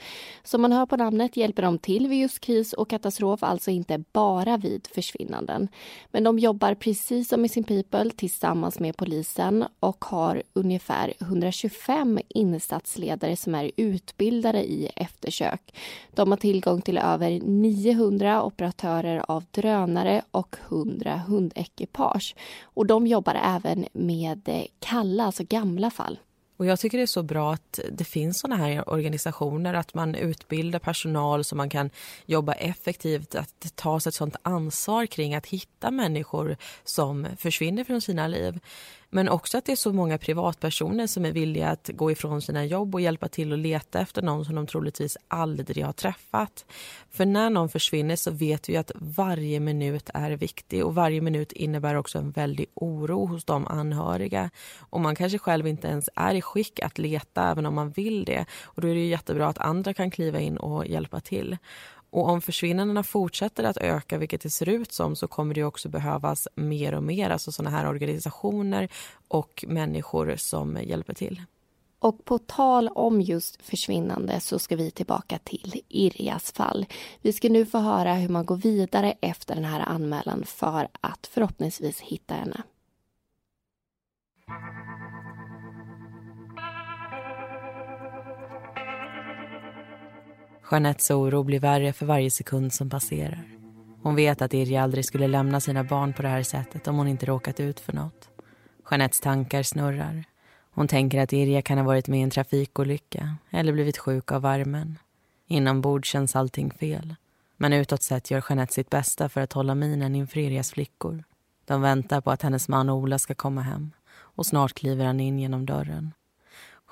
Som 0.43 0.63
man 0.63 0.73
hör 0.73 0.87
på 0.87 0.97
namnet 0.97 1.37
hjälper 1.37 1.63
de 1.63 1.79
till 1.79 2.09
vid 2.09 2.21
just 2.21 2.41
kris 2.41 2.73
och 2.73 2.91
katastrof, 2.91 3.43
alltså 3.43 3.71
inte 3.71 4.05
bara 4.13 4.57
vid 4.57 4.89
försvinnanden. 4.95 5.69
Men 6.11 6.25
de 6.25 6.39
jobbar 6.39 6.75
precis 6.75 7.29
som 7.29 7.43
Missing 7.43 7.65
People 7.65 8.11
tillsammans 8.11 8.81
med 8.81 8.97
polisen 8.97 9.65
och 9.81 10.05
har 10.05 10.43
ungefär 10.53 11.15
125 11.19 12.21
insatsledare 12.29 13.37
som 13.37 13.55
är 13.55 13.71
utbildade 13.77 14.65
i 14.65 14.91
eftersök. 14.97 15.75
De 16.15 16.31
har 16.31 16.39
tillgång 16.39 16.83
till 16.83 16.99
över 16.99 17.41
900 17.41 18.43
operatörer 18.43 19.25
av 19.29 19.45
drönare 19.51 20.23
och 20.31 20.57
100 20.69 20.94
100 20.95 21.23
hundekipage. 21.29 22.35
Och 22.63 22.87
de 22.87 23.07
jobbar 23.07 23.35
även 23.35 23.87
med 23.93 24.49
eh, 24.49 24.65
kalla, 24.79 25.25
alltså 25.25 25.45
gamla 25.45 25.91
fall. 25.91 26.19
Och 26.57 26.67
jag 26.67 26.81
tycker 26.81 26.99
det 26.99 27.05
är 27.05 27.07
så 27.07 27.23
bra 27.23 27.53
att 27.53 27.81
det 27.93 28.05
finns 28.05 28.41
såna 28.41 28.57
här 28.57 28.91
organisationer, 28.91 29.75
att 29.75 29.95
man 29.95 30.15
utbildar 30.15 30.79
personal 30.79 31.45
så 31.45 31.57
man 31.57 31.71
kan 31.71 31.91
jobba 32.27 32.53
effektivt, 32.53 33.35
att 33.35 33.55
det 33.59 33.77
tas 33.77 34.07
ett 34.07 34.15
sånt 34.15 34.37
ansvar 34.43 35.07
kring 35.07 35.35
att 35.35 35.47
hitta 35.47 35.91
människor 35.91 36.57
som 36.85 37.27
försvinner 37.39 37.85
från 37.85 38.01
sina 38.01 38.27
liv. 38.27 38.61
Men 39.15 39.29
också 39.29 39.59
att 39.59 39.65
det 39.65 39.73
är 39.73 39.77
så 39.77 39.93
många 39.93 40.19
privatpersoner 40.19 41.07
som 41.07 41.25
är 41.25 41.33
villiga 41.33 41.69
att 41.69 41.91
gå 41.93 42.11
ifrån 42.11 42.43
sina 42.43 42.65
jobb 42.65 42.95
och 42.95 43.01
hjälpa 43.01 43.29
till 43.29 43.53
att 43.53 43.59
leta 43.59 44.01
efter 44.01 44.23
någon 44.23 44.45
som 44.45 44.55
de 44.55 44.67
troligtvis 44.67 45.17
aldrig 45.29 45.85
har 45.85 45.93
träffat. 45.93 46.65
För 47.11 47.27
när 47.27 47.51
någon 47.51 47.69
försvinner 47.69 48.17
så 48.17 48.31
vet 48.31 48.69
vi 48.69 48.77
att 48.77 48.91
varje 48.95 49.61
minut 49.61 50.11
är 50.15 50.31
viktig 50.31 50.85
och 50.85 50.95
varje 50.95 51.21
minut 51.21 51.53
innebär 51.53 51.95
också 51.95 52.19
en 52.19 52.31
väldig 52.31 52.67
oro 52.75 53.27
hos 53.27 53.45
de 53.45 53.67
anhöriga. 53.67 54.51
Och 54.79 55.01
man 55.01 55.17
kanske 55.17 55.39
själv 55.39 55.67
inte 55.67 55.89
ens 55.89 56.09
är 56.17 56.35
i 56.35 56.43
skick 56.43 56.81
att 56.81 56.99
leta 56.99 57.51
även 57.51 57.67
om 57.67 57.75
man 57.75 57.91
vill 57.91 58.25
det. 58.25 58.45
Och 58.65 58.83
då 58.83 58.89
är 58.89 58.95
det 58.95 59.07
jättebra 59.07 59.49
att 59.49 59.59
andra 59.59 59.95
kan 59.95 60.11
kliva 60.11 60.41
in 60.41 60.57
och 60.57 60.87
hjälpa 60.87 61.21
till. 61.21 61.57
Och 62.15 62.29
om 62.29 62.41
försvinnandena 62.41 63.03
fortsätter 63.03 63.65
att 63.65 63.77
öka, 63.77 64.19
vilket 64.19 64.41
det 64.41 64.51
ser 64.51 64.69
ut 64.69 64.93
som, 64.93 65.17
så 65.17 65.29
kommer 65.29 65.55
det 65.55 65.65
också 65.65 65.89
behövas 65.89 66.49
mer 66.55 66.95
och 66.95 67.03
mer, 67.03 67.31
alltså 67.31 67.53
sådana 67.53 67.77
här 67.77 67.89
organisationer 67.89 68.89
och 69.29 69.65
människor 69.69 70.37
som 70.37 70.79
hjälper 70.83 71.15
till. 71.15 71.43
Och 71.99 72.25
på 72.25 72.39
tal 72.39 72.89
om 72.89 73.21
just 73.21 73.63
försvinnande 73.63 74.41
så 74.41 74.59
ska 74.59 74.77
vi 74.77 74.91
tillbaka 74.91 75.39
till 75.45 75.81
Irjas 75.89 76.53
fall. 76.53 76.87
Vi 77.23 77.33
ska 77.33 77.49
nu 77.49 77.67
få 77.67 77.79
höra 77.79 78.15
hur 78.15 78.29
man 78.29 78.47
går 78.47 78.57
vidare 78.57 79.15
efter 79.21 79.55
den 79.55 79.65
här 79.65 79.81
anmälan 79.81 80.45
för 80.47 80.89
att 81.01 81.27
förhoppningsvis 81.33 82.01
hitta 82.01 82.35
henne. 82.35 82.63
Jeanettes 90.71 91.11
oro 91.11 91.43
blir 91.43 91.61
värre 91.61 91.93
för 91.93 92.07
varje 92.07 92.31
sekund 92.31 92.73
som 92.73 92.91
passerar. 92.91 93.45
Hon 94.03 94.15
vet 94.15 94.43
att 94.43 94.55
Irja 94.55 94.83
aldrig 94.83 95.05
skulle 95.05 95.27
lämna 95.27 95.61
sina 95.61 95.85
barn 95.85 96.13
på 96.13 96.23
det 96.23 96.29
här 96.29 96.43
sättet 96.43 96.89
om 96.89 96.97
hon 96.97 97.09
inte 97.09 97.27
råkat 97.27 97.61
ut 97.61 97.81
för 97.81 97.93
något. 97.93 98.29
Jeanettes 98.91 99.21
tankar 99.21 99.63
snurrar. 99.63 100.25
Hon 100.71 100.89
tänker 100.89 101.21
att 101.21 101.33
Irja 101.33 101.63
kan 101.63 101.79
ha 101.79 101.85
varit 101.85 102.09
med 102.09 102.21
i 102.21 102.23
en 102.23 102.31
trafikolycka 102.31 103.37
eller 103.51 103.73
blivit 103.73 103.99
sjuk 103.99 104.33
av 104.33 104.43
värmen. 104.43 104.99
Inombords 105.47 106.09
känns 106.09 106.37
allting 106.37 106.71
fel. 106.71 107.15
Men 107.57 107.73
utåt 107.73 108.03
sett 108.03 108.31
gör 108.31 108.45
Jeanette 108.49 108.73
sitt 108.73 108.91
bästa 108.91 109.29
för 109.29 109.41
att 109.41 109.53
hålla 109.53 109.75
minen 109.75 110.15
inför 110.15 110.41
Irjas 110.41 110.71
flickor. 110.71 111.25
De 111.65 111.81
väntar 111.81 112.21
på 112.21 112.31
att 112.31 112.43
hennes 112.43 112.69
man 112.69 112.91
Ola 112.91 113.19
ska 113.19 113.35
komma 113.35 113.63
hem 113.63 113.91
och 114.15 114.47
snart 114.47 114.75
kliver 114.75 115.05
han 115.05 115.21
in 115.21 115.39
genom 115.39 115.67
dörren. 115.67 116.13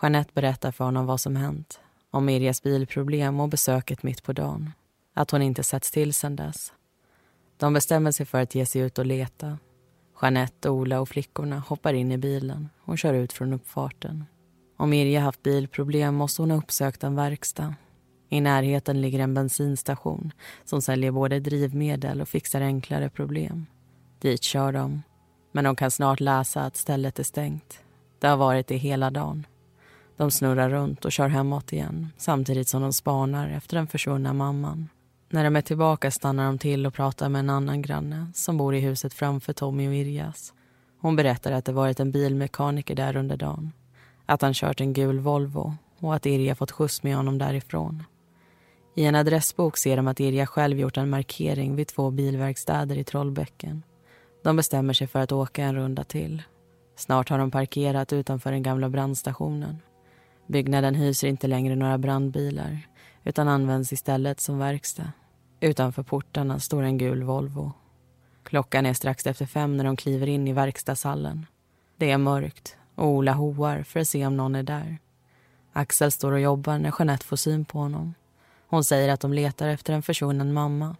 Jeanette 0.03 0.33
berättar 0.35 0.73
för 0.73 0.85
honom 0.85 1.07
vad 1.07 1.21
som 1.21 1.37
hänt 1.37 1.81
om 2.13 2.25
Mirjas 2.25 2.63
bilproblem 2.63 3.41
och 3.41 3.49
besöket 3.49 4.03
mitt 4.03 4.23
på 4.23 4.33
dagen. 4.33 4.73
Att 5.15 5.31
hon 5.31 5.43
inte 5.43 5.63
setts 5.63 5.91
till 5.91 6.15
sen 6.15 6.37
dess. 6.37 6.73
De 7.57 7.73
bestämmer 7.73 8.13
sig 8.13 8.27
för 8.27 8.41
att 8.41 8.55
ge 8.55 8.67
sig 8.67 8.83
ut 8.83 8.99
och 8.99 9.07
leta. 9.07 9.59
Jeanette, 10.23 10.71
Ola 10.71 11.01
och 11.01 11.09
flickorna 11.09 11.59
hoppar 11.59 11.95
in 11.95 12.13
i 12.13 12.19
bilen 12.19 12.69
och 12.85 12.99
kör 12.99 13.15
ut 13.15 13.33
från 13.33 13.53
uppfarten. 13.53 14.25
Om 14.77 14.91
Mirja 14.91 15.21
haft 15.21 15.43
bilproblem 15.43 16.15
måste 16.15 16.43
hon 16.43 16.51
ha 16.51 16.59
uppsökt 16.59 17.05
en 17.05 17.15
verkstad. 17.15 17.75
I 18.29 18.41
närheten 18.41 19.01
ligger 19.01 19.19
en 19.19 19.35
bensinstation 19.35 20.33
som 20.65 20.83
säljer 20.83 21.11
både 21.11 21.41
drivmedel 21.41 22.21
och 22.21 22.29
fixar 22.29 22.61
enklare 22.61 23.11
problem. 23.11 23.67
Dit 24.21 24.43
kör 24.43 24.73
de. 24.73 25.03
Men 25.53 25.65
de 25.65 25.77
kan 25.77 25.91
snart 25.91 26.21
läsa 26.21 26.63
att 26.63 26.77
stället 26.77 27.19
är 27.19 27.23
stängt. 27.25 27.81
Det 28.19 28.27
har 28.27 28.37
varit 28.37 28.67
det 28.67 28.77
hela 28.77 29.11
dagen. 29.11 29.47
De 30.23 30.31
snurrar 30.31 30.71
runt 30.71 31.05
och 31.05 31.13
kör 31.13 31.29
hemåt 31.29 31.73
igen 31.73 32.09
samtidigt 32.17 32.69
som 32.69 32.83
de 32.83 32.93
spanar 32.93 33.49
efter 33.49 33.77
den 33.77 33.87
försvunna 33.87 34.33
mamman. 34.33 34.89
När 35.31 35.45
de 35.45 35.57
är 35.57 35.61
tillbaka 35.61 36.11
stannar 36.11 36.45
de 36.45 36.59
till 36.59 36.87
och 36.87 36.95
pratar 36.95 37.29
med 37.29 37.39
en 37.39 37.51
annan 37.51 37.83
granne 37.83 38.27
som 38.35 38.57
bor 38.57 38.75
i 38.75 38.81
huset 38.81 39.15
framför 39.15 39.53
Tommy 39.53 39.89
och 39.89 39.95
Irjas. 39.95 40.53
Hon 41.01 41.17
berättar 41.17 41.53
att 41.53 41.65
det 41.65 41.73
varit 41.73 42.01
en 42.01 42.13
bilmekaniker 42.13 42.95
där 42.95 43.17
under 43.17 43.37
dagen. 43.37 43.73
Att 44.27 44.43
han 44.43 44.55
kört 44.55 44.81
en 44.81 44.93
gul 44.93 45.21
Volvo 45.21 45.75
och 45.99 46.15
att 46.15 46.27
Irja 46.27 46.55
fått 46.55 46.71
skjuts 46.71 47.03
med 47.03 47.17
honom 47.17 47.39
därifrån. 47.39 48.03
I 48.97 49.05
en 49.05 49.15
adressbok 49.15 49.77
ser 49.77 49.97
de 49.97 50.09
att 50.09 50.21
Irja 50.21 50.47
själv 50.47 50.79
gjort 50.79 50.97
en 50.97 51.11
markering 51.11 51.77
vid 51.77 51.87
två 51.87 52.11
bilverkstäder 52.11 52.99
i 52.99 53.05
Trollbäcken. 53.05 53.83
De 54.45 54.57
bestämmer 54.57 54.93
sig 54.93 55.07
för 55.07 55.19
att 55.19 55.33
åka 55.33 55.65
en 55.65 55.75
runda 55.75 56.05
till. 56.05 56.43
Snart 56.97 57.29
har 57.29 57.39
de 57.39 57.51
parkerat 57.51 58.13
utanför 58.13 58.53
den 58.53 58.63
gamla 58.63 58.89
brandstationen. 58.89 59.79
Byggnaden 60.53 60.95
hyser 60.95 61.29
inte 61.29 61.47
längre 61.47 61.77
några 61.77 61.99
brandbilar 61.99 62.79
utan 63.25 63.49
används 63.49 63.93
istället 63.93 64.41
som 64.41 64.59
verkstad. 64.59 65.13
Utanför 65.61 66.03
portarna 66.03 66.59
står 66.59 66.83
en 66.83 66.99
gul 66.99 67.23
Volvo. 67.23 67.73
Klockan 68.43 68.87
är 68.87 68.95
strax 68.95 69.27
efter 69.27 69.47
fem 69.47 69.77
när 69.77 69.85
de 69.85 69.97
kliver 69.97 70.27
in 70.27 70.49
i 70.49 70.53
verkstadshallen. 70.53 71.47
Det 71.97 72.11
är 72.11 72.19
mörkt 72.19 72.77
och 72.95 73.07
Ola 73.07 73.33
hoar 73.33 73.83
för 73.83 74.01
att 74.01 74.09
se 74.09 74.27
om 74.27 74.37
någon 74.37 74.55
är 74.55 74.63
där. 74.63 74.99
Axel 75.73 76.13
står 76.13 76.33
och 76.33 76.41
jobbar 76.41 76.79
när 76.79 76.95
Jeanette 76.99 77.25
får 77.25 77.37
syn 77.37 77.65
på 77.65 77.79
honom. 77.79 78.15
Hon 78.69 78.85
säger 78.85 79.13
att 79.13 79.21
de 79.21 79.33
letar 79.33 79.69
efter 79.69 79.93
en 79.93 80.03
försvunnen 80.03 80.53
mamma. 80.53 80.97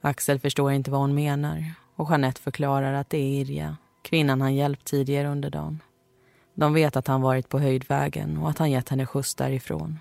Axel 0.00 0.40
förstår 0.40 0.72
inte 0.72 0.90
vad 0.90 1.00
hon 1.00 1.14
menar 1.14 1.74
och 1.96 2.10
Jeanette 2.10 2.40
förklarar 2.40 2.92
att 2.92 3.10
det 3.10 3.18
är 3.18 3.40
Irja, 3.40 3.76
kvinnan 4.02 4.40
han 4.40 4.54
hjälpt 4.54 4.84
tidigare 4.84 5.28
under 5.28 5.50
dagen. 5.50 5.80
De 6.58 6.74
vet 6.74 6.96
att 6.96 7.06
han 7.06 7.20
varit 7.20 7.48
på 7.48 7.58
höjdvägen 7.58 8.38
och 8.38 8.50
att 8.50 8.58
han 8.58 8.70
gett 8.70 8.88
henne 8.88 9.06
skjuts 9.06 9.34
därifrån. 9.34 9.98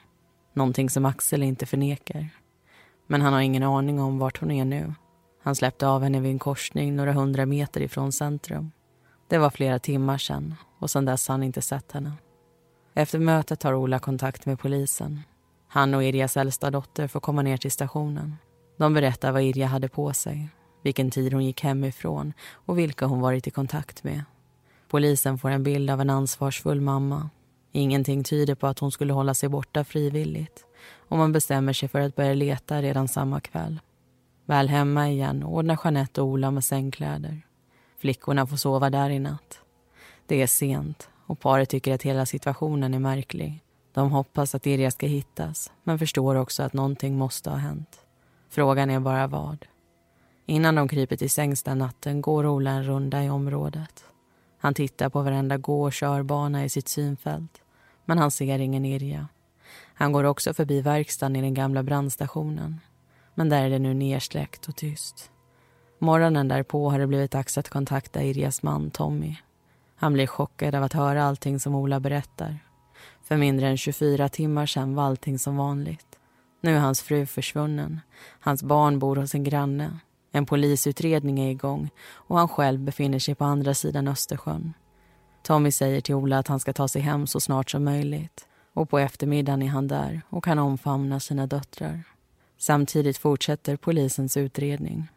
Någonting 0.53 0.89
som 0.89 1.05
Axel 1.05 1.43
inte 1.43 1.65
förnekar. 1.65 2.29
Men 3.07 3.21
han 3.21 3.33
har 3.33 3.41
ingen 3.41 3.63
aning 3.63 3.99
om 4.01 4.19
vart 4.19 4.39
hon 4.39 4.51
är 4.51 4.65
nu. 4.65 4.93
Han 5.43 5.55
släppte 5.55 5.87
av 5.87 6.03
henne 6.03 6.19
vid 6.19 6.31
en 6.31 6.39
korsning 6.39 6.95
några 6.95 7.13
hundra 7.13 7.45
meter 7.45 7.81
ifrån 7.81 8.11
centrum. 8.11 8.71
Det 9.27 9.37
var 9.37 9.49
flera 9.49 9.79
timmar 9.79 10.17
sedan 10.17 10.55
och 10.79 10.91
sedan 10.91 11.05
dess 11.05 11.27
har 11.27 11.33
han 11.33 11.43
inte 11.43 11.61
sett 11.61 11.91
henne. 11.91 12.11
Efter 12.93 13.19
mötet 13.19 13.59
tar 13.59 13.73
Ola 13.73 13.99
kontakt 13.99 14.45
med 14.45 14.59
polisen. 14.59 15.21
Han 15.67 15.93
och 15.93 16.03
Irjas 16.03 16.37
äldsta 16.37 16.71
dotter 16.71 17.07
får 17.07 17.19
komma 17.19 17.41
ner 17.41 17.57
till 17.57 17.71
stationen. 17.71 18.35
De 18.77 18.93
berättar 18.93 19.31
vad 19.31 19.41
Irja 19.41 19.67
hade 19.67 19.89
på 19.89 20.13
sig, 20.13 20.49
vilken 20.83 21.11
tid 21.11 21.33
hon 21.33 21.45
gick 21.45 21.63
hemifrån 21.63 22.33
och 22.51 22.79
vilka 22.79 23.05
hon 23.05 23.21
varit 23.21 23.47
i 23.47 23.51
kontakt 23.51 24.03
med. 24.03 24.23
Polisen 24.87 25.37
får 25.37 25.49
en 25.49 25.63
bild 25.63 25.89
av 25.89 26.01
en 26.01 26.09
ansvarsfull 26.09 26.81
mamma. 26.81 27.29
Ingenting 27.71 28.23
tyder 28.23 28.55
på 28.55 28.67
att 28.67 28.79
hon 28.79 28.91
skulle 28.91 29.13
hålla 29.13 29.33
sig 29.33 29.49
borta 29.49 29.83
frivilligt 29.83 30.65
och 31.09 31.17
man 31.17 31.31
bestämmer 31.31 31.73
sig 31.73 31.89
för 31.89 31.99
att 31.99 32.15
börja 32.15 32.33
leta 32.33 32.81
redan 32.81 33.07
samma 33.07 33.39
kväll. 33.39 33.79
Väl 34.45 34.69
hemma 34.69 35.09
igen 35.09 35.43
ordnar 35.43 35.79
Jeanette 35.83 36.21
och 36.21 36.27
Ola 36.27 36.51
med 36.51 36.63
sängkläder. 36.63 37.41
Flickorna 37.97 38.47
får 38.47 38.57
sova 38.57 38.89
där 38.89 39.09
i 39.09 39.19
natt. 39.19 39.59
Det 40.25 40.41
är 40.41 40.47
sent 40.47 41.09
och 41.25 41.39
paret 41.39 41.69
tycker 41.69 41.93
att 41.93 42.03
hela 42.03 42.25
situationen 42.25 42.93
är 42.93 42.99
märklig. 42.99 43.63
De 43.93 44.11
hoppas 44.11 44.55
att 44.55 44.67
Irja 44.67 44.91
ska 44.91 45.07
hittas 45.07 45.71
men 45.83 45.99
förstår 45.99 46.35
också 46.35 46.63
att 46.63 46.73
någonting 46.73 47.17
måste 47.17 47.49
ha 47.49 47.57
hänt. 47.57 47.99
Frågan 48.49 48.89
är 48.89 48.99
bara 48.99 49.27
vad. 49.27 49.65
Innan 50.45 50.75
de 50.75 50.87
kryper 50.87 51.15
till 51.15 51.29
sängs 51.29 51.63
den 51.63 51.77
natten 51.77 52.21
går 52.21 52.45
Ola 52.45 52.71
en 52.71 52.83
runda 52.83 53.23
i 53.23 53.29
området. 53.29 54.05
Han 54.67 54.73
tittar 54.73 55.09
på 55.09 55.21
varenda 55.21 55.57
gå 55.57 55.83
och 55.83 55.93
körbana 55.93 56.65
i 56.65 56.69
sitt 56.69 56.87
synfält 56.87 57.61
men 58.05 58.17
han 58.17 58.31
ser 58.31 58.59
ingen 58.59 58.85
Irja. 58.85 59.27
Han 59.93 60.11
går 60.11 60.23
också 60.23 60.53
förbi 60.53 60.81
verkstaden 60.81 61.35
i 61.35 61.41
den 61.41 61.53
gamla 61.53 61.83
brandstationen. 61.83 62.79
Men 63.35 63.49
där 63.49 63.63
är 63.63 63.69
det 63.69 63.79
nu 63.79 63.93
nersläckt 63.93 64.67
och 64.67 64.75
tyst. 64.75 65.31
Morgonen 65.99 66.47
därpå 66.47 66.89
har 66.89 66.99
det 66.99 67.07
blivit 67.07 67.31
dags 67.31 67.57
att 67.57 67.69
kontakta 67.69 68.23
Irjas 68.23 68.63
man 68.63 68.91
Tommy. 68.91 69.35
Han 69.95 70.13
blir 70.13 70.27
chockad 70.27 70.75
av 70.75 70.83
att 70.83 70.93
höra 70.93 71.23
allting 71.23 71.59
som 71.59 71.75
Ola 71.75 71.99
berättar. 71.99 72.59
För 73.23 73.37
mindre 73.37 73.67
än 73.67 73.77
24 73.77 74.29
timmar 74.29 74.65
sedan 74.65 74.95
var 74.95 75.03
allting 75.03 75.39
som 75.39 75.57
vanligt. 75.57 76.19
Nu 76.61 76.75
är 76.75 76.79
hans 76.79 77.01
fru 77.01 77.25
försvunnen. 77.25 77.99
Hans 78.39 78.63
barn 78.63 78.99
bor 78.99 79.15
hos 79.15 79.35
en 79.35 79.43
granne. 79.43 79.99
En 80.37 80.45
polisutredning 80.45 81.39
är 81.39 81.51
igång 81.51 81.89
och 82.09 82.37
han 82.37 82.47
själv 82.47 82.79
befinner 82.79 83.19
sig 83.19 83.35
på 83.35 83.45
andra 83.45 83.73
sidan 83.73 84.07
Östersjön. 84.07 84.73
Tommy 85.43 85.71
säger 85.71 86.01
till 86.01 86.15
Ola 86.15 86.37
att 86.37 86.47
han 86.47 86.59
ska 86.59 86.73
ta 86.73 86.87
sig 86.87 87.01
hem 87.01 87.27
så 87.27 87.39
snart 87.39 87.69
som 87.69 87.83
möjligt. 87.83 88.47
Och 88.73 88.89
på 88.89 88.99
eftermiddagen 88.99 89.61
är 89.61 89.67
han 89.67 89.87
där 89.87 90.21
och 90.29 90.43
kan 90.43 90.59
omfamna 90.59 91.19
sina 91.19 91.47
döttrar. 91.47 92.03
Samtidigt 92.57 93.17
fortsätter 93.17 93.75
polisens 93.75 94.37
utredning. 94.37 95.07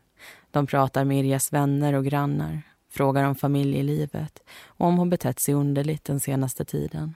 De 0.50 0.67
pratar 0.67 1.05
med 1.05 1.19
Irjas 1.19 1.53
vänner 1.53 1.93
och 1.93 2.05
grannar, 2.05 2.62
frågar 2.91 3.25
om 3.25 3.35
familjelivet 3.35 4.43
och 4.65 4.87
om 4.87 4.99
hon 4.99 5.11
betett 5.11 5.41
sig 5.41 5.55
underligt 5.55 6.05
den 6.05 6.21
senaste 6.21 6.65
tiden. 6.65 7.15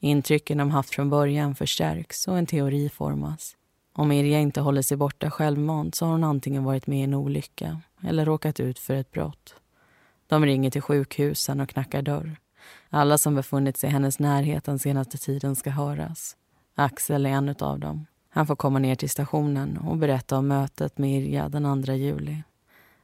Intrycken 0.00 0.58
de 0.58 0.70
haft 0.70 0.94
från 0.94 1.10
början 1.10 1.54
förstärks 1.54 2.28
och 2.28 2.38
en 2.38 2.46
teori 2.46 2.88
formas. 2.88 3.56
Om 3.92 4.12
Irja 4.12 4.38
inte 4.38 4.60
håller 4.60 4.82
sig 4.82 4.96
borta 4.96 5.30
självmant 5.30 5.94
så 5.94 6.04
har 6.04 6.12
hon 6.12 6.24
antingen 6.24 6.64
varit 6.64 6.86
med 6.86 6.98
i 6.98 7.02
en 7.02 7.14
olycka 7.14 7.80
eller 8.02 8.24
råkat 8.24 8.60
ut 8.60 8.78
för 8.78 8.94
ett 8.94 9.10
brott. 9.10 9.54
De 10.26 10.44
ringer 10.44 10.70
till 10.70 10.82
sjukhusen 10.82 11.60
och 11.60 11.68
knackar 11.68 12.02
dörr. 12.02 12.36
Alla 12.90 13.18
som 13.18 13.34
befunnit 13.34 13.76
sig 13.76 13.90
i 13.90 13.92
hennes 13.92 14.18
närhet 14.18 14.64
den 14.64 14.78
senaste 14.78 15.18
tiden 15.18 15.56
ska 15.56 15.70
höras. 15.70 16.36
Axel 16.74 17.26
är 17.26 17.30
en 17.30 17.54
av 17.60 17.78
dem. 17.78 18.06
Han 18.28 18.46
får 18.46 18.56
komma 18.56 18.78
ner 18.78 18.94
till 18.94 19.10
stationen 19.10 19.78
och 19.78 19.96
berätta 19.96 20.38
om 20.38 20.48
mötet 20.48 20.98
med 20.98 21.22
Irja 21.22 21.48
den 21.48 21.84
2 21.84 21.92
juli. 21.92 22.42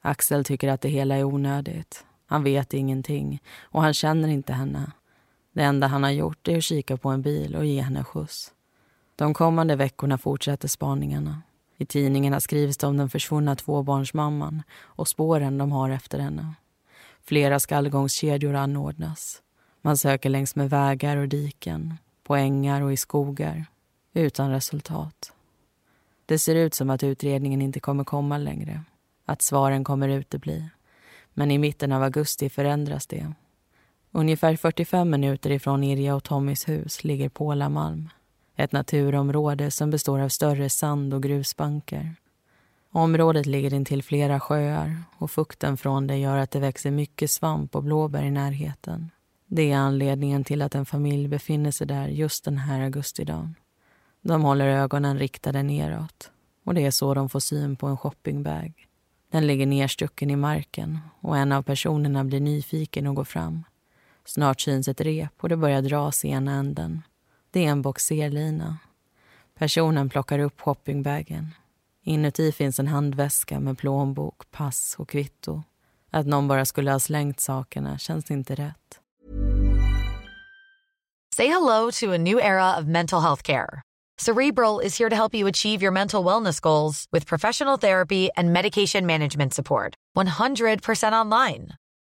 Axel 0.00 0.44
tycker 0.44 0.68
att 0.68 0.80
det 0.80 0.88
hela 0.88 1.16
är 1.16 1.24
onödigt. 1.24 2.04
Han 2.26 2.44
vet 2.44 2.74
ingenting 2.74 3.42
och 3.60 3.82
han 3.82 3.94
känner 3.94 4.28
inte 4.28 4.52
henne. 4.52 4.92
Det 5.52 5.62
enda 5.62 5.86
han 5.86 6.02
har 6.02 6.10
gjort 6.10 6.48
är 6.48 6.56
att 6.56 6.64
kika 6.64 6.96
på 6.96 7.08
en 7.08 7.22
bil 7.22 7.56
och 7.56 7.66
ge 7.66 7.80
henne 7.80 8.04
skjuts. 8.04 8.52
De 9.16 9.34
kommande 9.34 9.76
veckorna 9.76 10.18
fortsätter 10.18 10.68
spaningarna. 10.68 11.42
I 11.76 11.86
tidningarna 11.86 12.40
skrivs 12.40 12.76
det 12.76 12.86
om 12.86 12.96
den 12.96 13.10
försvunna 13.10 13.56
tvåbarnsmamman 13.56 14.62
och 14.82 15.08
spåren 15.08 15.58
de 15.58 15.72
har 15.72 15.90
efter 15.90 16.18
henne. 16.18 16.54
Flera 17.20 17.60
skallgångskedjor 17.60 18.54
anordnas. 18.54 19.42
Man 19.82 19.96
söker 19.96 20.28
längs 20.28 20.56
med 20.56 20.70
vägar 20.70 21.16
och 21.16 21.28
diken, 21.28 21.94
på 22.22 22.36
ängar 22.36 22.82
och 22.82 22.92
i 22.92 22.96
skogar, 22.96 23.64
utan 24.14 24.50
resultat. 24.50 25.32
Det 26.26 26.38
ser 26.38 26.54
ut 26.54 26.74
som 26.74 26.90
att 26.90 27.02
utredningen 27.02 27.62
inte 27.62 27.80
kommer 27.80 28.04
komma 28.04 28.38
längre, 28.38 28.80
att 29.24 29.42
svaren 29.42 29.84
kommer 29.84 30.08
utebli. 30.08 30.68
Men 31.34 31.50
i 31.50 31.58
mitten 31.58 31.92
av 31.92 32.02
augusti 32.02 32.50
förändras 32.50 33.06
det. 33.06 33.32
Ungefär 34.12 34.56
45 34.56 35.10
minuter 35.10 35.50
ifrån 35.50 35.84
Irja 35.84 36.14
och 36.14 36.24
Tommys 36.24 36.68
hus 36.68 37.04
ligger 37.04 37.28
Pålamalm. 37.28 38.08
Ett 38.56 38.72
naturområde 38.72 39.70
som 39.70 39.90
består 39.90 40.18
av 40.20 40.28
större 40.28 40.70
sand 40.70 41.14
och 41.14 41.22
grusbanker. 41.22 42.14
Området 42.92 43.46
ligger 43.46 43.74
intill 43.74 44.02
flera 44.02 44.40
sjöar 44.40 45.02
och 45.18 45.30
fukten 45.30 45.76
från 45.76 46.06
det 46.06 46.16
gör 46.16 46.36
att 46.36 46.50
det 46.50 46.60
växer 46.60 46.90
mycket 46.90 47.30
svamp 47.30 47.76
och 47.76 47.82
blåbär 47.82 48.22
i 48.22 48.30
närheten. 48.30 49.10
Det 49.46 49.72
är 49.72 49.76
anledningen 49.76 50.44
till 50.44 50.62
att 50.62 50.74
en 50.74 50.86
familj 50.86 51.28
befinner 51.28 51.70
sig 51.70 51.86
där 51.86 52.08
just 52.08 52.44
den 52.44 52.58
här 52.58 52.80
augustidagen. 52.80 53.54
De 54.22 54.42
håller 54.42 54.66
ögonen 54.66 55.18
riktade 55.18 55.62
neråt 55.62 56.30
och 56.64 56.74
det 56.74 56.86
är 56.86 56.90
så 56.90 57.14
de 57.14 57.28
får 57.28 57.40
syn 57.40 57.76
på 57.76 57.86
en 57.86 57.96
shoppingbag. 57.96 58.86
Den 59.30 59.46
ligger 59.46 59.66
nerstucken 59.66 60.30
i 60.30 60.36
marken 60.36 60.98
och 61.20 61.36
en 61.36 61.52
av 61.52 61.62
personerna 61.62 62.24
blir 62.24 62.40
nyfiken 62.40 63.06
och 63.06 63.14
går 63.14 63.24
fram. 63.24 63.64
Snart 64.24 64.60
syns 64.60 64.88
ett 64.88 65.00
rep 65.00 65.32
och 65.40 65.48
det 65.48 65.56
börjar 65.56 65.82
dras 65.82 66.24
i 66.24 66.28
ena 66.28 66.52
änden. 66.52 67.02
Det 67.56 67.64
är 67.64 67.70
en 67.70 67.82
boxerlina. 67.82 68.78
Personen 69.58 70.08
plockar 70.08 70.38
upp 70.38 70.60
shoppingbagen. 70.60 71.54
Inuti 72.02 72.52
finns 72.52 72.80
en 72.80 72.86
handväska 72.86 73.60
med 73.60 73.78
plånbok, 73.78 74.50
pass 74.50 74.94
och 74.98 75.08
kvitto. 75.08 75.62
Att 76.10 76.26
någon 76.26 76.48
bara 76.48 76.64
skulle 76.64 76.92
ha 76.92 76.98
slängt 76.98 77.40
sakerna 77.40 77.98
känns 77.98 78.30
inte 78.30 78.54
rätt. 78.54 79.00
Say 81.36 81.46
hello 81.46 81.90
to 81.90 82.14
a 82.14 82.18
new 82.18 82.38
era 82.38 82.78
of 82.78 82.84
mental 82.86 83.22
health 83.22 83.42
care. 83.42 83.82
Cerebral 84.20 84.80
is 84.84 84.98
here 84.98 85.10
to 85.10 85.16
help 85.16 85.34
you 85.34 85.48
achieve 85.48 85.84
your 85.84 85.92
mental 85.92 86.24
wellness 86.24 86.60
goals 86.62 87.06
with 87.12 87.26
professional 87.26 87.78
therapy 87.78 88.28
and 88.36 88.52
medication 88.52 89.06
management 89.06 89.54
support. 89.54 89.94
100% 90.16 91.26
online. 91.26 91.68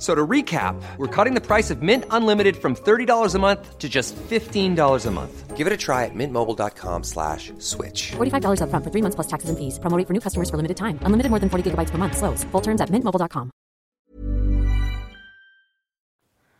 So 0.00 0.14
to 0.14 0.26
recap, 0.26 0.80
we're 0.96 1.24
cutting 1.24 1.34
the 1.34 1.46
price 1.46 1.70
of 1.70 1.82
Mint 1.82 2.04
Unlimited 2.10 2.56
from 2.56 2.74
$30 2.74 3.34
a 3.34 3.38
month 3.38 3.78
to 3.78 3.88
just 3.88 4.16
$15 4.16 5.06
a 5.06 5.10
month. 5.10 5.56
Give 5.58 5.66
it 5.66 5.72
a 5.74 5.76
try 5.76 6.06
at 6.06 6.14
mintmobile.com 6.14 7.04
slash 7.04 7.52
switch. 7.58 8.12
$45 8.16 8.62
upfront 8.64 8.84
for 8.84 8.90
three 8.90 9.02
months 9.02 9.16
plus 9.16 9.26
taxes 9.26 9.50
and 9.50 9.58
fees. 9.58 9.78
Promoting 9.78 10.06
for 10.06 10.14
new 10.14 10.20
customers 10.20 10.48
for 10.48 10.56
limited 10.56 10.76
time. 10.76 10.98
Unlimited 11.04 11.30
more 11.30 11.40
than 11.40 11.50
40 11.50 11.70
gigabytes 11.70 11.90
per 11.90 11.98
month. 11.98 12.16
Slows. 12.16 12.44
Full 12.52 12.62
terms 12.62 12.80
at 12.80 12.90
mintmobile.com. 12.90 13.50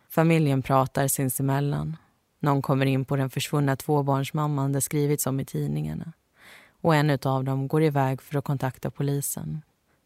Familjen 0.09 0.61
pratar 0.61 1.07
sinsemellan. 1.07 1.97
Någon 2.39 2.61
kommer 2.61 2.85
in 2.85 3.05
på 3.05 3.15
den 3.15 3.29
försvunna 3.29 3.75
tvåbarnsmamman 3.75 4.71
det 4.71 4.81
skrivits 4.81 5.27
om 5.27 5.39
i 5.39 5.45
tidningarna. 5.45 6.13
Och 6.81 6.95
en 6.95 7.17
av 7.23 7.43
dem 7.43 7.67
går 7.67 7.83
iväg 7.83 8.21
för 8.21 8.37
att 8.37 8.43
kontakta 8.43 8.91
polisen. 8.91 9.61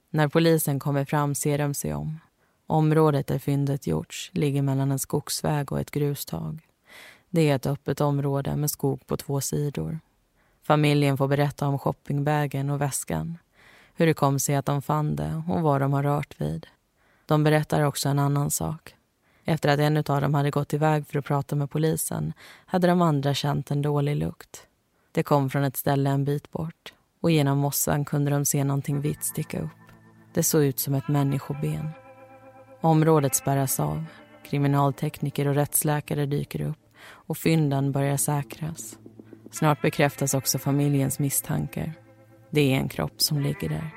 När 0.10 0.28
polisen 0.28 0.80
kommer 0.80 1.06
fram 1.06 1.36
ser 1.36 1.58
de 1.58 1.74
sig 1.74 1.94
om. 1.94 2.20
Området 2.68 3.28
där 3.28 3.40
fyndet 3.40 3.88
gjorts 3.88 4.32
ligger 4.34 4.62
mellan 4.62 4.92
en 4.92 5.00
skogsväg 5.00 5.72
och 5.72 5.80
ett 5.80 5.92
grustag. 5.92 6.60
Det 7.30 7.50
är 7.50 7.56
ett 7.56 7.66
öppet 7.66 8.02
område 8.02 8.56
med 8.56 8.72
skog 8.72 9.08
på 9.08 9.18
två 9.18 9.42
sidor. 9.42 10.00
Familjen 10.64 11.18
får 11.18 11.28
berätta 11.28 11.68
om 11.68 11.80
shoppingbagen 11.80 12.70
och 12.70 12.82
väskan. 12.82 13.38
Hur 13.96 14.06
det 14.06 14.14
kom 14.14 14.40
sig 14.40 14.56
att 14.56 14.66
de 14.66 14.82
fann 14.82 15.16
det 15.16 15.44
och 15.48 15.62
vad 15.62 15.82
de 15.82 15.94
har 15.94 16.04
rört 16.04 16.42
vid. 16.42 16.68
De 17.26 17.44
berättar 17.44 17.82
också 17.82 18.10
en 18.10 18.20
annan 18.20 18.52
sak. 18.52 18.96
Efter 19.44 19.70
att 19.70 19.80
en 19.80 19.98
av 19.98 20.22
dem 20.22 20.34
hade 20.34 20.52
gått 20.52 20.74
iväg 20.74 21.08
för 21.08 21.20
att 21.20 21.26
prata 21.26 21.56
med 21.56 21.70
polisen 21.70 22.34
hade 22.66 22.88
de 22.88 23.02
andra 23.02 23.34
känt 23.34 23.72
en 23.72 23.82
dålig 23.82 24.16
lukt. 24.16 24.68
Det 25.12 25.24
kom 25.24 25.50
från 25.50 25.64
ett 25.64 25.78
ställe 25.78 26.10
en 26.10 26.26
bit 26.26 26.52
bort 26.52 26.94
och 27.22 27.32
genom 27.32 27.58
mossan 27.58 28.06
kunde 28.06 28.32
de 28.32 28.46
se 28.46 28.64
någonting 28.64 29.02
vitt 29.02 29.24
sticka 29.24 29.62
upp. 29.62 29.70
Det 30.34 30.44
såg 30.44 30.64
ut 30.64 30.80
som 30.80 30.96
ett 30.96 31.08
människoben. 31.08 31.90
Området 32.86 33.36
spärras 33.36 33.80
av. 33.80 34.06
Kriminaltekniker 34.50 35.48
och 35.48 35.56
rättsläkare 35.56 36.26
dyker 36.26 36.62
upp 36.62 36.78
och 37.06 37.38
fynden 37.38 37.92
börjar 37.92 38.18
säkras. 38.18 38.98
Snart 39.52 39.82
bekräftas 39.82 40.34
också 40.34 40.60
familjens 40.60 41.20
misstankar. 41.20 41.94
Det 42.50 42.74
är 42.74 42.78
en 42.78 42.90
kropp 42.90 43.22
som 43.22 43.40
ligger 43.40 43.70
där. 43.70 43.92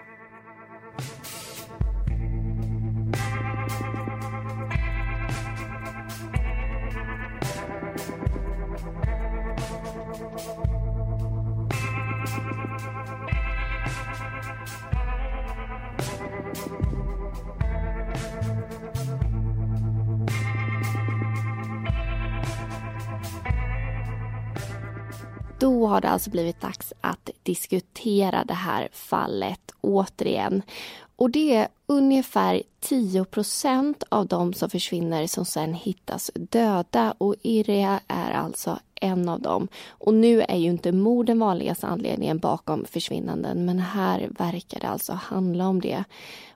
Då 25.59 25.87
har 25.87 26.01
det 26.01 26.09
alltså 26.09 26.31
blivit 26.31 26.61
dags 26.61 26.93
att 27.01 27.31
diskutera 27.43 28.45
det 28.45 28.55
här 28.55 28.89
fallet 28.93 29.61
återigen. 29.81 30.63
Och 31.17 31.31
det 31.31 31.55
är 31.55 31.69
ungefär 31.87 32.63
10% 32.81 34.03
av 34.09 34.27
de 34.27 34.53
som 34.53 34.71
försvinner 34.71 35.27
som 35.27 35.45
sen 35.45 35.75
hittas 35.75 36.31
döda 36.35 37.15
och 37.19 37.35
Iria 37.43 38.01
är 38.09 38.31
alltså 38.31 38.79
en 38.95 39.29
av 39.29 39.41
dem. 39.41 39.69
Och 39.89 40.15
nu 40.15 40.43
är 40.43 40.57
ju 40.57 40.71
inte 40.71 40.93
mord 40.93 41.27
den 41.27 41.39
vanligaste 41.39 41.87
anledningen 41.87 42.39
bakom 42.39 42.85
försvinnanden 42.85 43.65
men 43.65 43.79
här 43.79 44.29
verkar 44.31 44.81
det 44.81 44.89
alltså 44.89 45.13
handla 45.13 45.69
om 45.69 45.81
det. 45.81 46.05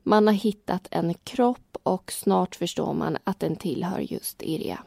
Man 0.03 0.27
har 0.27 0.35
hittat 0.35 0.89
en 0.91 1.15
kropp 1.15 1.77
och 1.83 2.13
snart 2.13 2.57
förstår 2.57 2.95
man 2.95 3.19
att 3.25 3.41
den 3.41 3.57
tillhör 3.57 3.99
just 3.99 4.43
Iria. 4.43 4.79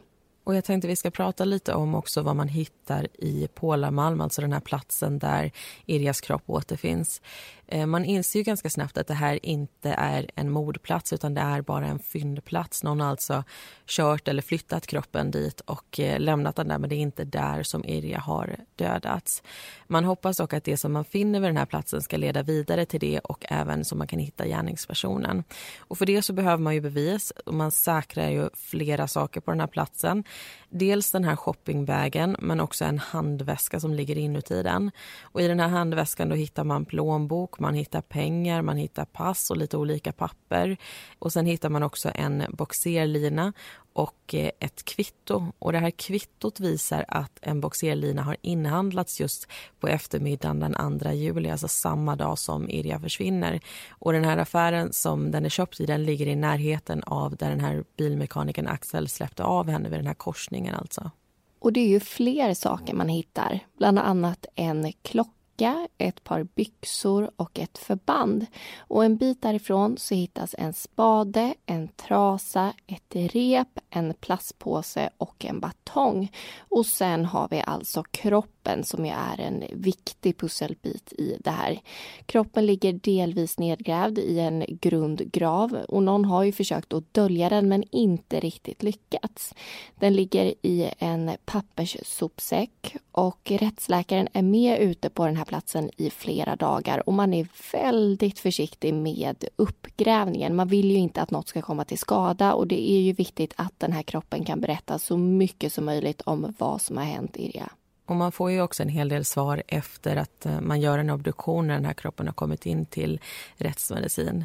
Och 0.46 0.54
jag 0.54 0.64
tänkte 0.64 0.88
vi 0.88 0.96
ska 0.96 1.10
prata 1.10 1.44
lite 1.44 1.74
om 1.74 1.94
också 1.94 2.22
vad 2.22 2.36
man 2.36 2.48
hittar 2.48 3.08
i 3.18 3.48
Pålamalm, 3.54 4.20
alltså 4.20 4.40
den 4.40 4.52
här 4.52 4.60
platsen 4.60 5.18
där 5.18 5.52
Irjas 5.86 6.20
kropp 6.20 6.42
återfinns. 6.46 7.20
Eh, 7.68 7.86
man 7.86 8.04
inser 8.04 8.38
ju 8.38 8.42
ganska 8.42 8.70
snabbt 8.70 8.98
att 8.98 9.06
det 9.06 9.14
här 9.14 9.46
inte 9.46 9.90
är 9.90 10.30
en 10.34 10.50
mordplats 10.50 11.12
utan 11.12 11.34
det 11.34 11.40
är 11.40 11.62
bara 11.62 11.86
en 11.86 11.98
fyndplats. 11.98 12.82
Någon 12.82 13.00
har 13.00 13.08
alltså 13.08 13.44
kört 13.86 14.28
eller 14.28 14.42
flyttat 14.42 14.86
kroppen 14.86 15.30
dit 15.30 15.60
och 15.60 16.00
eh, 16.00 16.20
lämnat 16.20 16.56
den 16.56 16.68
där 16.68 16.78
men 16.78 16.90
det 16.90 16.96
är 16.96 17.00
inte 17.00 17.24
där 17.24 17.62
som 17.62 17.84
Irja 17.84 18.18
har 18.18 18.56
dödats. 18.76 19.42
Man 19.86 20.04
hoppas 20.04 20.36
dock 20.36 20.52
att 20.52 20.64
det 20.64 20.76
som 20.76 20.92
man 20.92 21.04
finner 21.04 21.40
vid 21.40 21.48
den 21.48 21.56
här 21.56 21.66
platsen 21.66 22.02
ska 22.02 22.16
leda 22.16 22.42
vidare 22.42 22.86
till 22.86 23.00
det 23.00 23.18
och 23.18 23.44
även 23.48 23.84
så 23.84 23.96
man 23.96 24.06
kan 24.06 24.18
hitta 24.18 24.46
gärningspersonen. 24.46 25.44
Och 25.78 25.98
för 25.98 26.06
det 26.06 26.22
så 26.22 26.32
behöver 26.32 26.62
man 26.62 26.74
ju 26.74 26.80
bevis 26.80 27.30
och 27.30 27.54
man 27.54 27.70
säkrar 27.70 28.30
ju 28.30 28.48
flera 28.54 29.08
saker 29.08 29.40
på 29.40 29.50
den 29.50 29.60
här 29.60 29.66
platsen. 29.66 30.24
Dels 30.70 31.12
den 31.12 31.24
här 31.24 31.36
shoppingbagen 31.36 32.36
men 32.38 32.60
också 32.60 32.84
en 32.84 32.98
handväska 32.98 33.80
som 33.80 33.94
ligger 33.94 34.18
inuti 34.18 34.62
den. 34.62 34.90
Och 35.22 35.42
I 35.42 35.48
den 35.48 35.60
här 35.60 35.68
handväskan 35.68 36.28
då 36.28 36.34
hittar 36.34 36.64
man 36.64 36.84
plånbok, 36.84 37.55
man 37.60 37.74
hittar 37.74 38.00
pengar, 38.00 38.62
man 38.62 38.76
hittar 38.76 39.04
pass 39.04 39.50
och 39.50 39.56
lite 39.56 39.76
olika 39.76 40.12
papper. 40.12 40.76
Och 41.18 41.32
Sen 41.32 41.46
hittar 41.46 41.68
man 41.68 41.82
också 41.82 42.10
en 42.14 42.44
boxerlina 42.48 43.52
och 43.92 44.34
eh, 44.34 44.50
ett 44.60 44.84
kvitto. 44.84 45.52
Och 45.58 45.72
Det 45.72 45.78
här 45.78 45.90
kvittot 45.90 46.60
visar 46.60 47.04
att 47.08 47.38
en 47.42 47.60
boxerlina 47.60 48.22
har 48.22 48.36
inhandlats 48.42 49.20
just 49.20 49.46
på 49.80 49.88
eftermiddagen 49.88 50.60
den 50.60 50.98
2 50.98 51.10
juli, 51.10 51.50
alltså 51.50 51.68
samma 51.68 52.16
dag 52.16 52.38
som 52.38 52.70
Irja 52.70 53.00
försvinner. 53.00 53.60
Och 53.90 54.12
Den 54.12 54.24
här 54.24 54.38
affären 54.38 54.92
som 54.92 55.30
den 55.30 55.44
är 55.44 55.48
köpt 55.48 55.80
i 55.80 55.86
den 55.86 56.04
ligger 56.04 56.26
i 56.26 56.36
närheten 56.36 57.02
av 57.02 57.36
där 57.36 57.50
den 57.50 57.60
här 57.60 57.84
bilmekanikern 57.96 58.66
Axel 58.66 59.08
släppte 59.08 59.44
av 59.44 59.68
henne 59.68 59.88
vid 59.88 59.98
den 59.98 60.06
här 60.06 60.14
korsningen. 60.14 60.74
alltså. 60.74 61.10
Och 61.58 61.72
det 61.72 61.80
är 61.80 61.88
ju 61.88 62.00
fler 62.00 62.54
saker 62.54 62.94
man 62.94 63.08
hittar, 63.08 63.60
bland 63.78 63.98
annat 63.98 64.46
en 64.54 64.92
klocka 65.02 65.30
jacka, 65.56 65.88
ett 65.98 66.24
par 66.24 66.42
byxor 66.42 67.30
och 67.36 67.58
ett 67.58 67.78
förband. 67.78 68.46
Och 68.78 69.04
en 69.04 69.16
bit 69.16 69.42
därifrån 69.42 69.96
så 69.98 70.14
hittas 70.14 70.54
en 70.58 70.72
spade, 70.72 71.54
en 71.66 71.88
trasa, 71.88 72.72
ett 72.86 73.32
rep, 73.34 73.78
en 73.90 74.14
plastpåse 74.14 75.10
och 75.18 75.44
en 75.44 75.60
batong. 75.60 76.32
Och 76.58 76.86
sen 76.86 77.24
har 77.24 77.48
vi 77.50 77.62
alltså 77.66 78.02
kroppen 78.02 78.84
som 78.84 79.06
ju 79.06 79.12
är 79.12 79.40
en 79.40 79.64
viktig 79.72 80.36
pusselbit 80.36 81.12
i 81.12 81.36
det 81.44 81.50
här. 81.50 81.80
Kroppen 82.26 82.66
ligger 82.66 82.92
delvis 82.92 83.58
nedgrävd 83.58 84.18
i 84.18 84.38
en 84.38 84.64
grundgrav 84.68 85.72
och 85.88 86.02
någon 86.02 86.24
har 86.24 86.44
ju 86.44 86.52
försökt 86.52 86.92
att 86.92 87.14
dölja 87.14 87.48
den 87.48 87.68
men 87.68 87.84
inte 87.90 88.40
riktigt 88.40 88.82
lyckats. 88.82 89.54
Den 89.94 90.14
ligger 90.14 90.54
i 90.62 90.90
en 90.98 91.30
papperssopsäck 91.44 92.96
och 93.12 93.50
rättsläkaren 93.50 94.28
är 94.32 94.42
med 94.42 94.80
ute 94.80 95.10
på 95.10 95.26
den 95.26 95.36
här 95.36 95.44
platsen 95.46 95.90
i 95.96 96.10
flera 96.10 96.56
dagar 96.56 97.08
och 97.08 97.12
man 97.12 97.34
är 97.34 97.46
väldigt 97.72 98.38
försiktig 98.38 98.94
med 98.94 99.44
uppgrävningen. 99.56 100.56
Man 100.56 100.68
vill 100.68 100.90
ju 100.90 100.96
inte 100.96 101.22
att 101.22 101.30
något 101.30 101.48
ska 101.48 101.62
komma 101.62 101.84
till 101.84 101.98
skada 101.98 102.54
och 102.54 102.66
det 102.66 102.90
är 102.90 103.00
ju 103.00 103.12
viktigt 103.12 103.54
att 103.56 103.72
den 103.78 103.92
här 103.92 104.02
kroppen 104.02 104.44
kan 104.44 104.60
berätta 104.60 104.98
så 104.98 105.16
mycket 105.16 105.72
som 105.72 105.84
möjligt 105.84 106.20
om 106.20 106.54
vad 106.58 106.80
som 106.80 106.96
har 106.96 107.04
hänt 107.04 107.36
Irja. 107.36 107.70
Och 108.06 108.16
man 108.16 108.32
får 108.32 108.50
ju 108.50 108.62
också 108.62 108.82
en 108.82 108.88
hel 108.88 109.08
del 109.08 109.24
svar 109.24 109.62
efter 109.68 110.16
att 110.16 110.46
eh, 110.46 110.60
man 110.60 110.80
gör 110.80 110.98
en 110.98 111.10
obduktion 111.10 111.66
när 111.66 111.74
den 111.74 111.84
här 111.84 111.94
kroppen 111.94 112.26
har 112.26 112.34
kommit 112.34 112.66
in 112.66 112.86
till 112.86 113.20
rättsmedicin. 113.56 114.44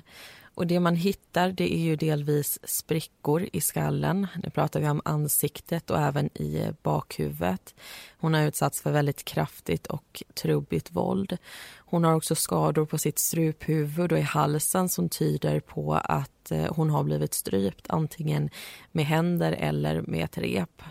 Och 0.61 0.67
det 0.67 0.79
man 0.79 0.95
hittar 0.95 1.51
det 1.51 1.73
är 1.73 1.79
ju 1.79 1.95
delvis 1.95 2.59
sprickor 2.63 3.47
i 3.53 3.61
skallen. 3.61 4.27
Nu 4.43 4.49
pratar 4.49 4.79
vi 4.79 4.89
om 4.89 5.01
ansiktet 5.05 5.89
och 5.89 5.99
även 5.99 6.25
i 6.25 6.67
bakhuvudet. 6.83 7.75
Hon 8.17 8.33
har 8.33 8.41
utsatts 8.41 8.81
för 8.81 8.91
väldigt 8.91 9.23
kraftigt 9.23 9.87
och 9.87 10.23
trubbigt 10.33 10.91
våld. 10.91 11.37
Hon 11.77 12.03
har 12.03 12.13
också 12.13 12.35
skador 12.35 12.85
på 12.85 12.97
sitt 12.97 13.19
struphuvud 13.19 14.11
och 14.11 14.19
i 14.19 14.21
halsen 14.21 14.89
som 14.89 15.09
tyder 15.09 15.59
på 15.59 15.93
att 15.93 16.40
att 16.51 16.75
hon 16.77 16.89
har 16.89 17.03
blivit 17.03 17.33
strypt 17.33 17.85
antingen 17.89 18.49
med 18.91 19.05
händer 19.05 19.51
eller 19.51 20.01
med 20.01 20.25
ett 20.25 20.37
rep. 20.37 20.81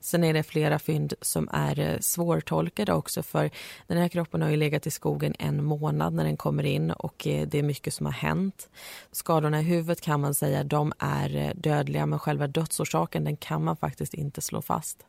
Sen 0.00 0.24
är 0.24 0.34
det 0.34 0.42
flera 0.42 0.78
fynd 0.78 1.14
som 1.20 1.48
är 1.52 1.78
eh, 1.78 1.98
svårtolkade 2.00 2.92
också 2.92 3.22
för 3.22 3.50
den 3.86 3.98
här 3.98 4.08
kroppen 4.08 4.42
har 4.42 4.50
ju 4.50 4.56
legat 4.56 4.86
i 4.86 4.90
skogen 4.90 5.34
en 5.38 5.64
månad 5.64 6.14
när 6.14 6.24
den 6.24 6.36
kommer 6.36 6.66
in 6.66 6.90
och 6.90 7.26
eh, 7.26 7.48
det 7.48 7.58
är 7.58 7.62
mycket 7.62 7.94
som 7.94 8.06
har 8.06 8.12
hänt. 8.12 8.68
Skadorna 9.12 9.60
i 9.60 9.64
huvudet 9.64 10.00
kan 10.00 10.20
man 10.20 10.34
säga 10.34 10.64
de 10.64 10.92
är 10.98 11.52
dödliga 11.54 12.06
men 12.06 12.18
själva 12.18 12.46
dödsorsaken 12.46 13.24
den 13.24 13.36
kan 13.36 13.64
man 13.64 13.76
faktiskt 13.76 14.14
inte 14.14 14.40
slå 14.40 14.62
fast. 14.62 15.04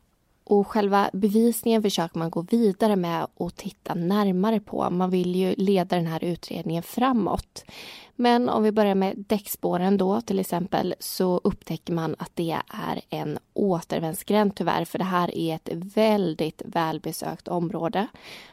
Och 0.50 0.67
själva 0.67 1.10
bevisningen 1.13 1.82
försöker 1.82 2.19
man 2.19 2.30
gå 2.30 2.41
vidare 2.41 2.95
med 2.95 3.28
och 3.34 3.56
titta 3.56 3.93
närmare 3.93 4.60
på. 4.60 4.89
Man 4.89 5.10
vill 5.10 5.36
ju 5.36 5.56
leda 5.58 5.95
den 5.95 6.08
här 6.08 6.24
utredningen 6.24 6.84
framåt. 6.84 7.65
Men 8.21 8.49
om 8.49 8.63
vi 8.63 8.71
börjar 8.71 8.95
med 8.95 9.25
däckspåren 9.27 9.97
då 9.97 10.21
till 10.21 10.39
exempel 10.39 10.95
så 10.99 11.41
upptäcker 11.43 11.93
man 11.93 12.15
att 12.19 12.32
det 12.34 12.58
är 12.67 13.01
en 13.10 13.39
återvändsgränd 13.53 14.55
tyvärr 14.55 14.86
för 14.86 14.97
det 14.97 15.03
här 15.03 15.38
är 15.38 15.55
ett 15.55 15.69
väldigt 15.73 16.62
välbesökt 16.65 17.47
område. 17.47 18.08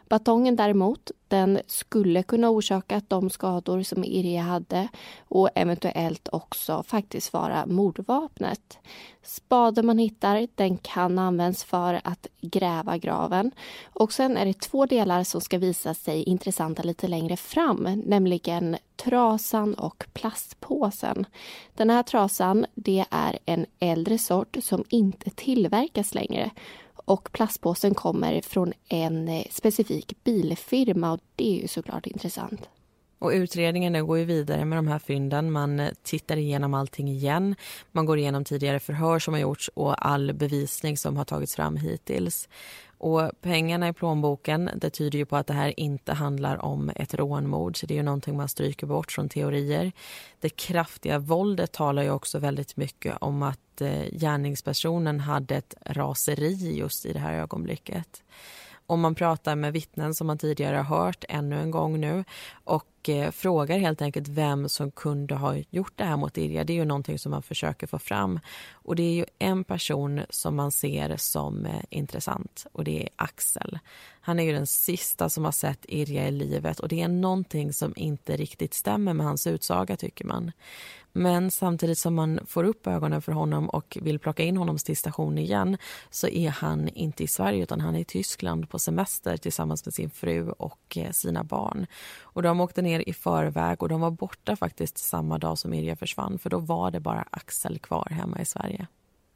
Batongen 0.09 0.57
däremot, 0.57 1.11
den 1.29 1.61
skulle 1.66 2.22
kunna 2.22 2.50
orsaka 2.50 3.02
de 3.09 3.31
skador 3.31 3.83
som 3.83 4.05
Irja 4.05 4.42
hade 4.42 4.88
och 5.29 5.50
eventuellt 5.55 6.29
också 6.33 6.83
faktiskt 6.83 7.33
vara 7.33 7.66
mordvapnet. 7.66 8.79
Spaden 9.22 9.87
man 9.87 9.98
hittar, 9.98 10.48
den 10.55 10.76
kan 10.76 11.18
användas 11.18 11.64
för 11.64 12.00
att 12.05 12.26
gräva 12.40 12.98
graven. 12.98 13.50
Och 13.85 14.12
sen 14.12 14.37
är 14.37 14.46
det 14.46 14.61
två 14.61 14.87
delar 14.87 15.24
som 15.24 15.40
ska 15.40 15.59
visa 15.59 15.94
sig 15.94 16.22
intressanta 16.22 16.83
lite 16.83 17.09
längre 17.09 17.37
fram, 17.37 18.02
nämligen 18.07 18.76
trasan 18.96 19.74
och 19.74 20.04
plastpåsen. 20.12 21.26
Den 21.74 21.90
här 21.90 22.02
trasan, 22.02 22.66
det 22.74 23.04
är 23.11 23.38
en 23.46 23.66
äldre 23.80 24.18
sort 24.18 24.56
som 24.62 24.85
inte 24.88 25.30
tillverkas 25.30 26.14
längre 26.14 26.50
Och 27.06 27.32
plastpåsen 27.32 27.94
kommer 27.94 28.40
från 28.40 28.72
en 28.88 29.28
eh, 29.28 29.46
specifik 29.50 30.24
bilfirma 30.24 31.12
och 31.12 31.20
det 31.37 31.48
är 31.48 31.62
ju 31.62 31.68
såklart 31.68 32.06
intressant. 32.06 32.68
Och 33.18 33.30
utredningen 33.30 34.06
går 34.06 34.18
ju 34.18 34.24
vidare 34.24 34.64
med 34.64 34.78
de 34.78 34.88
här 34.88 34.98
fynden. 34.98 35.52
Man 35.52 35.80
eh, 35.80 35.90
tittar 36.02 36.37
igenom 36.37 36.74
allting 36.74 37.09
igen. 37.09 37.54
Man 37.92 38.06
går 38.06 38.18
igenom 38.18 38.44
tidigare 38.44 38.80
förhör 38.80 39.18
som 39.18 39.35
har 39.35 39.40
gjorts 39.40 39.70
och 39.74 40.06
all 40.06 40.32
bevisning 40.35 40.96
som 40.96 41.16
har 41.16 41.24
tagits 41.24 41.56
fram 41.56 41.76
hittills. 41.76 42.48
Och 42.98 43.30
pengarna 43.40 43.88
i 43.88 43.92
plånboken, 43.92 44.70
det 44.76 44.90
tyder 44.90 45.18
ju 45.18 45.26
på 45.26 45.37
att 45.37 45.46
det 45.46 45.54
här 45.54 45.80
inte 45.80 46.12
handlar 46.12 46.64
om 46.64 46.90
ett 46.96 47.14
rånmord. 47.14 47.80
Så 47.80 47.87
det 47.87 47.94
är 47.94 47.96
ju 47.96 48.02
någonting 48.02 48.37
man 48.37 48.48
stryker 48.48 48.87
bort 48.87 49.12
från 49.12 49.28
teorier. 49.28 49.92
Det 50.40 50.48
kraftiga 50.48 51.18
våldet 51.18 51.72
talar 51.72 52.02
ju 52.02 52.11
också 52.11 52.38
väldigt 52.38 52.76
mycket 52.76 53.16
om 53.20 53.42
att 53.42 53.80
eh, 53.80 54.04
gärningspersonen 54.12 55.20
hade 55.20 55.56
ett 55.56 55.74
raseri 55.87 56.76
just 56.78 57.06
i 57.06 57.12
det 57.12 57.18
här 57.18 57.35
ögonblicket. 57.35 58.22
Om 58.87 59.01
man 59.01 59.14
pratar 59.14 59.57
med 59.57 59.72
vittnen 59.72 60.14
som 60.14 60.27
man 60.27 60.38
tidigare 60.38 60.77
har 60.77 60.99
hört 60.99 61.25
ännu 61.29 61.61
en 61.61 61.70
gång 61.70 62.01
nu 62.01 62.25
och 62.64 63.09
eh, 63.09 63.31
frågar 63.31 63.79
helt 63.79 64.03
enkelt 64.03 64.29
vem 64.29 64.68
som 64.68 64.90
kunde 64.90 65.35
ha 65.35 65.57
gjort 65.70 65.92
det 65.96 66.05
här 66.05 66.16
mot 66.16 66.38
Irja. 66.38 66.64
Det 66.64 66.72
är 66.72 66.75
ju 66.75 66.85
någonting 66.85 67.18
som 67.18 67.31
man 67.31 67.42
försöker 67.42 67.87
få 67.87 67.99
fram. 67.99 68.40
Och 68.72 68.96
det 68.96 69.03
är 69.03 69.12
ju 69.12 69.25
en 69.38 69.64
person 69.64 70.20
som 70.31 70.57
man 70.57 70.72
ser 70.72 71.16
som 71.16 71.66
eh, 71.66 71.83
intressant 71.90 72.66
och 72.72 72.85
det 72.85 73.03
är 73.03 73.09
Axel. 73.16 73.79
Han 74.20 74.38
är 74.38 74.44
ju 74.44 74.53
den 74.53 74.66
sista 74.66 75.29
som 75.29 75.44
har 75.44 75.53
sett 75.53 75.85
Irja 75.88 76.29
i 76.29 76.31
livet 76.31 76.81
och 76.81 76.88
det 76.88 77.03
är 77.03 77.09
någonting 77.09 77.72
som 77.72 77.92
inte 77.96 78.37
riktigt 78.37 78.75
stämmer 78.75 79.12
med 79.12 79.27
hans 79.27 79.46
utsaga 79.46 79.96
tycker 79.96 80.25
man. 80.25 80.53
Men 81.18 81.50
samtidigt 81.50 81.98
som 81.98 82.14
man 82.14 82.40
får 82.46 82.64
upp 82.64 82.87
ögonen 82.87 83.22
för 83.22 83.33
honom 83.33 83.68
och 83.68 83.98
vill 84.02 84.18
plocka 84.18 84.42
in 84.42 84.57
honom 84.57 84.79
till 84.79 84.96
station 84.96 85.38
igen 85.38 85.76
så 86.11 86.29
är 86.29 86.50
han 86.50 86.88
inte 86.88 87.24
i 87.24 87.26
Sverige 87.26 87.62
utan 87.62 87.81
han 87.81 87.96
är 87.96 88.00
i 88.00 88.05
Tyskland 88.05 88.70
på 88.70 88.79
semester 88.79 89.37
tillsammans 89.37 89.85
med 89.85 89.94
sin 89.94 90.11
fru 90.11 90.50
och 90.50 90.96
eh, 90.96 91.11
sina 91.11 91.44
barn. 91.44 91.87
Och 92.20 92.42
de 92.42 92.61
åkte 92.61 92.83
ner 92.83 93.09
i 93.09 93.12
förväg 93.12 93.83
och 93.83 93.88
de 93.88 94.00
var 94.00 94.11
borta 94.11 94.57
faktiskt 94.57 94.98
samma 94.98 95.38
dag 95.38 95.59
som 95.59 95.74
Irja 95.74 95.96
försvann 95.96 96.38
för 96.38 96.50
då 96.50 96.59
var 96.59 96.90
det 96.90 97.00
bara 97.00 97.24
Axel 97.31 97.79
kvar 97.79 98.09
hemma 98.11 98.40
i 98.40 98.44
Sverige. 98.44 98.87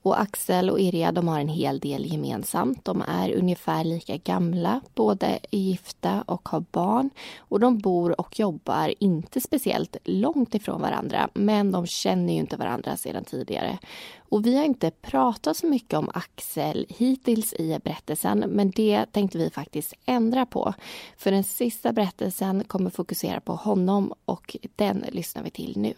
Och 0.02 0.20
Axel 0.20 0.70
och 0.70 0.80
Irja 0.80 1.12
de 1.12 1.28
har 1.28 1.40
en 1.40 1.48
hel 1.48 1.78
del 1.78 2.12
gemensamt. 2.12 2.84
De 2.84 3.02
är 3.08 3.34
ungefär 3.34 3.84
lika 3.84 4.16
gamla, 4.16 4.80
båda 4.94 5.26
är 5.26 5.38
gifta 5.50 6.22
och 6.22 6.48
har 6.48 6.64
barn. 6.70 7.10
Och 7.38 7.60
de 7.60 7.78
bor 7.78 8.20
och 8.20 8.38
jobbar 8.38 8.94
inte 8.98 9.40
speciellt 9.40 9.96
långt 10.04 10.54
ifrån 10.54 10.80
varandra 10.80 11.28
men 11.34 11.72
de 11.72 11.86
känner 11.86 12.32
ju 12.32 12.38
inte 12.38 12.56
varandra 12.56 12.96
sedan 12.96 13.24
tidigare. 13.24 13.78
Och 14.18 14.46
vi 14.46 14.56
har 14.56 14.64
inte 14.64 14.90
pratat 14.90 15.56
så 15.56 15.66
mycket 15.66 15.98
om 15.98 16.10
Axel 16.14 16.86
hittills 16.88 17.52
i 17.52 17.78
berättelsen 17.84 18.38
men 18.38 18.70
det 18.70 19.06
tänkte 19.12 19.38
vi 19.38 19.50
faktiskt 19.50 19.94
ändra 20.06 20.46
på. 20.46 20.74
För 21.16 21.30
den 21.30 21.44
sista 21.44 21.92
berättelsen 21.92 22.64
kommer 22.64 22.90
fokusera 22.90 23.40
på 23.40 23.52
honom 23.52 24.12
och 24.24 24.56
den 24.76 25.04
lyssnar 25.08 25.42
vi 25.42 25.50
till 25.50 25.74
nu. 25.76 25.94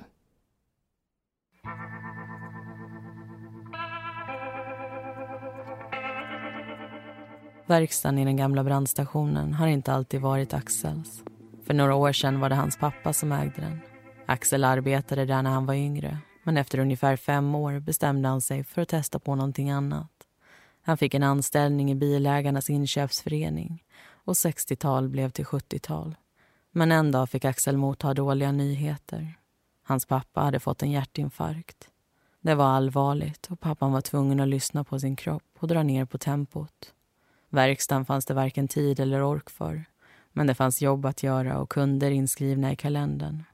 Verkstaden 7.66 8.18
i 8.18 8.24
den 8.24 8.36
gamla 8.36 8.64
brandstationen 8.64 9.54
har 9.54 9.66
inte 9.66 9.92
alltid 9.92 10.20
varit 10.20 10.54
Axels. 10.54 11.22
För 11.66 11.74
några 11.74 11.94
år 11.94 12.12
sedan 12.12 12.40
var 12.40 12.48
det 12.48 12.54
hans 12.54 12.76
pappa 12.76 13.12
som 13.12 13.32
ägde 13.32 13.60
den. 13.60 13.80
Axel 14.26 14.64
arbetade 14.64 15.24
där 15.24 15.42
när 15.42 15.50
han 15.50 15.66
var 15.66 15.74
yngre 15.74 16.18
men 16.42 16.56
efter 16.56 16.78
ungefär 16.78 17.16
fem 17.16 17.54
år 17.54 17.78
bestämde 17.78 18.28
han 18.28 18.40
sig 18.40 18.64
för 18.64 18.82
att 18.82 18.88
testa 18.88 19.18
på 19.18 19.34
någonting 19.34 19.70
annat. 19.70 20.10
Han 20.82 20.98
fick 20.98 21.14
en 21.14 21.22
anställning 21.22 21.90
i 21.90 21.94
Bilägarnas 21.94 22.70
inköpsförening 22.70 23.84
och 24.24 24.34
60-tal 24.34 25.08
blev 25.08 25.30
till 25.30 25.44
70-tal. 25.44 26.14
Men 26.70 26.92
en 26.92 27.10
dag 27.10 27.30
fick 27.30 27.44
Axel 27.44 27.76
motta 27.76 28.14
dåliga 28.14 28.52
nyheter. 28.52 29.38
Hans 29.82 30.06
pappa 30.06 30.40
hade 30.40 30.60
fått 30.60 30.82
en 30.82 30.90
hjärtinfarkt. 30.90 31.88
Det 32.40 32.54
var 32.54 32.66
allvarligt 32.66 33.46
och 33.50 33.60
pappan 33.60 33.92
var 33.92 34.00
tvungen 34.00 34.40
att 34.40 34.48
lyssna 34.48 34.84
på 34.84 34.98
sin 34.98 35.16
kropp 35.16 35.56
och 35.58 35.68
dra 35.68 35.82
ner 35.82 36.04
på 36.04 36.18
tempot. 36.18 36.94
Verkstaden 37.52 38.04
fanns 38.04 38.24
det 38.24 38.34
varken 38.34 38.68
tid 38.68 39.00
eller 39.00 39.22
ork 39.22 39.50
för. 39.50 39.84
Men 40.32 40.46
det 40.46 40.54
fanns 40.54 40.82
jobb 40.82 41.06
att 41.06 41.22
göra 41.22 41.58
och 41.58 41.70
kunder 41.70 42.10
inskrivna 42.10 42.72
i 42.72 42.76
kalendern. 42.76 43.44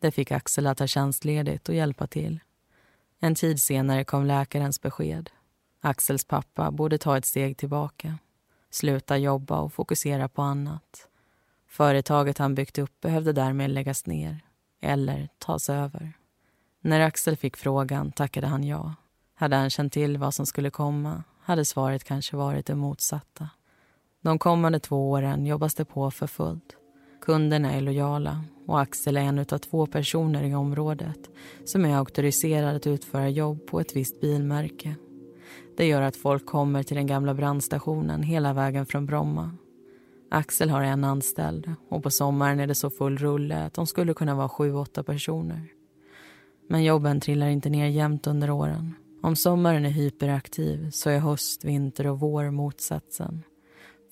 Det 0.00 0.10
fick 0.10 0.30
Axel 0.32 0.66
att 0.66 0.78
ta 0.78 0.86
tjänstledigt 0.86 1.68
och 1.68 1.74
hjälpa 1.74 2.06
till. 2.06 2.40
En 3.20 3.34
tid 3.34 3.62
senare 3.62 4.04
kom 4.04 4.26
läkarens 4.26 4.80
besked. 4.80 5.30
Axels 5.80 6.24
pappa 6.24 6.70
borde 6.70 6.98
ta 6.98 7.16
ett 7.16 7.24
steg 7.24 7.56
tillbaka. 7.56 8.18
Sluta 8.70 9.18
jobba 9.18 9.58
och 9.60 9.72
fokusera 9.72 10.28
på 10.28 10.42
annat. 10.42 11.08
Företaget 11.68 12.38
han 12.38 12.54
byggt 12.54 12.78
upp 12.78 13.00
behövde 13.00 13.32
därmed 13.32 13.70
läggas 13.70 14.06
ner 14.06 14.40
eller 14.80 15.28
tas 15.38 15.70
över. 15.70 16.12
När 16.80 17.00
Axel 17.00 17.36
fick 17.36 17.56
frågan 17.56 18.12
tackade 18.12 18.46
han 18.46 18.64
ja. 18.64 18.94
Hade 19.34 19.56
han 19.56 19.70
känt 19.70 19.92
till 19.92 20.18
vad 20.18 20.34
som 20.34 20.46
skulle 20.46 20.70
komma 20.70 21.24
hade 21.46 21.64
svaret 21.64 22.04
kanske 22.04 22.36
varit 22.36 22.66
det 22.66 22.74
motsatta. 22.74 23.48
De 24.20 24.38
kommande 24.38 24.80
två 24.80 25.10
åren 25.10 25.46
jobbas 25.46 25.74
det 25.74 25.84
på 25.84 26.10
för 26.10 26.26
fullt. 26.26 26.76
Kunderna 27.20 27.72
är 27.72 27.80
lojala 27.80 28.44
och 28.66 28.80
Axel 28.80 29.16
är 29.16 29.20
en 29.20 29.38
av 29.38 29.58
två 29.58 29.86
personer 29.86 30.44
i 30.44 30.54
området 30.54 31.30
som 31.64 31.84
är 31.84 31.96
auktoriserad 31.96 32.76
att 32.76 32.86
utföra 32.86 33.28
jobb 33.28 33.66
på 33.66 33.80
ett 33.80 33.96
visst 33.96 34.20
bilmärke. 34.20 34.94
Det 35.76 35.86
gör 35.86 36.02
att 36.02 36.16
folk 36.16 36.46
kommer 36.46 36.82
till 36.82 36.96
den 36.96 37.06
gamla 37.06 37.34
brandstationen 37.34 38.22
hela 38.22 38.52
vägen 38.52 38.86
från 38.86 39.06
Bromma. 39.06 39.50
Axel 40.30 40.70
har 40.70 40.82
en 40.82 41.04
anställd 41.04 41.74
och 41.88 42.02
på 42.02 42.10
sommaren 42.10 42.60
är 42.60 42.66
det 42.66 42.74
så 42.74 42.90
full 42.90 43.18
rulle 43.18 43.64
att 43.64 43.74
de 43.74 43.86
skulle 43.86 44.14
kunna 44.14 44.34
vara 44.34 44.48
sju, 44.48 44.74
åtta 44.74 45.02
personer. 45.02 45.68
Men 46.68 46.84
jobben 46.84 47.20
trillar 47.20 47.48
inte 47.48 47.68
ner 47.68 47.86
jämnt 47.86 48.26
under 48.26 48.50
åren. 48.50 48.94
Om 49.26 49.36
sommaren 49.36 49.86
är 49.86 49.90
hyperaktiv 49.90 50.90
så 50.90 51.10
är 51.10 51.18
höst, 51.18 51.64
vinter 51.64 52.06
och 52.06 52.20
vår 52.20 52.50
motsatsen. 52.50 53.42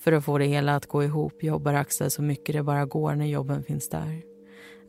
För 0.00 0.12
att 0.12 0.24
få 0.24 0.38
det 0.38 0.44
hela 0.44 0.76
att 0.76 0.86
gå 0.86 1.04
ihop 1.04 1.42
jobbar 1.42 1.74
Axel 1.74 2.10
så 2.10 2.22
mycket 2.22 2.54
det 2.54 2.62
bara 2.62 2.84
går 2.84 3.14
när 3.14 3.26
jobben 3.26 3.62
finns 3.62 3.88
där. 3.88 4.22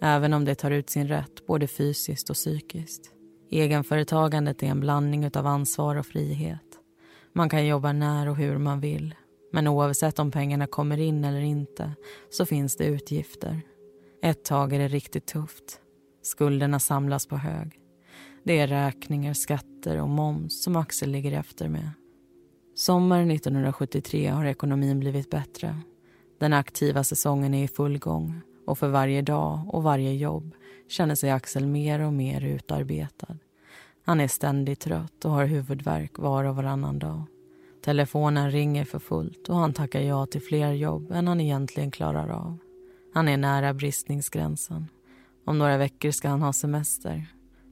Även 0.02 0.34
om 0.34 0.46
det 0.46 0.56
tar 0.56 0.72
ut 0.72 0.90
sin 0.90 1.08
rätt 1.08 1.48
både 1.48 1.68
fysiskt 1.68 2.30
och 2.30 2.36
psykiskt. 2.36 3.12
Egenföretagandet 3.52 4.64
är 4.64 4.68
en 4.68 4.80
blandning 4.80 5.32
av 5.36 5.48
ansvar 5.48 5.96
och 5.96 6.06
frihet. 6.06 6.80
Man 7.34 7.50
kan 7.50 7.68
jobba 7.68 7.94
när 7.94 8.30
och 8.30 8.36
hur 8.36 8.58
man 8.58 8.80
vill. 8.80 9.16
Men 9.52 9.68
oavsett 9.68 10.20
om 10.20 10.32
pengarna 10.32 10.68
kommer 10.68 10.98
in 10.98 11.26
eller 11.26 11.42
inte 11.42 11.92
så 12.30 12.46
finns 12.46 12.76
det 12.76 12.86
utgifter. 12.86 13.62
Ett 14.22 14.46
tag 14.46 14.74
är 14.74 14.80
det 14.80 14.88
riktigt 14.88 15.26
tufft. 15.26 15.80
Skulderna 16.22 16.80
samlas 16.80 17.26
på 17.26 17.38
hög. 17.38 17.80
Det 18.48 18.60
är 18.60 18.68
räkningar, 18.68 19.34
skatter 19.34 20.02
och 20.02 20.10
moms 20.10 20.64
som 20.64 20.76
Axel 20.76 21.10
ligger 21.10 21.40
efter 21.40 21.70
med. 21.70 21.90
Sommaren 22.76 23.32
1973 23.32 24.28
har 24.28 24.46
ekonomin 24.46 25.00
blivit 25.00 25.30
bättre. 25.30 25.76
Den 26.40 26.54
aktiva 26.54 27.04
säsongen 27.04 27.54
är 27.54 27.64
i 27.64 27.68
full 27.68 27.98
gång 27.98 28.42
och 28.68 28.78
för 28.78 28.88
varje 28.88 29.22
dag 29.22 29.60
och 29.68 29.84
varje 29.84 30.14
jobb 30.14 30.56
känner 30.88 31.16
sig 31.16 31.32
Axel 31.32 31.68
mer 31.68 32.00
och 32.00 32.14
mer 32.14 32.42
utarbetad. 32.42 33.38
Han 34.04 34.20
är 34.20 34.28
ständigt 34.28 34.80
trött 34.80 35.26
och 35.26 35.32
har 35.32 35.46
huvudvärk 35.46 36.18
var 36.18 36.44
och 36.44 36.56
varannan 36.56 37.00
dag. 37.00 37.24
Telefonen 37.86 38.52
ringer 38.52 38.86
för 38.86 39.00
fullt 39.00 39.50
och 39.50 39.56
han 39.58 39.74
tackar 39.74 40.02
ja 40.02 40.26
till 40.26 40.42
fler 40.42 40.72
jobb 40.72 41.12
än 41.12 41.28
han 41.28 41.42
egentligen 41.42 41.92
klarar 41.92 42.30
av. 42.30 42.58
Han 43.14 43.28
är 43.28 43.38
nära 43.38 43.74
bristningsgränsen. 43.74 44.88
Om 45.46 45.58
några 45.58 45.78
veckor 45.78 46.12
ska 46.12 46.28
han 46.28 46.42
ha 46.42 46.54
semester 46.54 47.35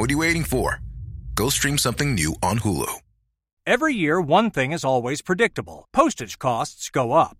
what 0.00 0.08
are 0.08 0.14
you 0.14 0.18
waiting 0.18 0.44
for? 0.44 0.80
Go 1.34 1.50
stream 1.50 1.76
something 1.76 2.14
new 2.14 2.34
on 2.42 2.60
Hulu. 2.60 3.00
Every 3.66 3.94
year, 3.94 4.18
one 4.18 4.50
thing 4.50 4.72
is 4.72 4.82
always 4.82 5.20
predictable 5.20 5.84
postage 5.92 6.38
costs 6.38 6.88
go 6.88 7.12
up. 7.12 7.36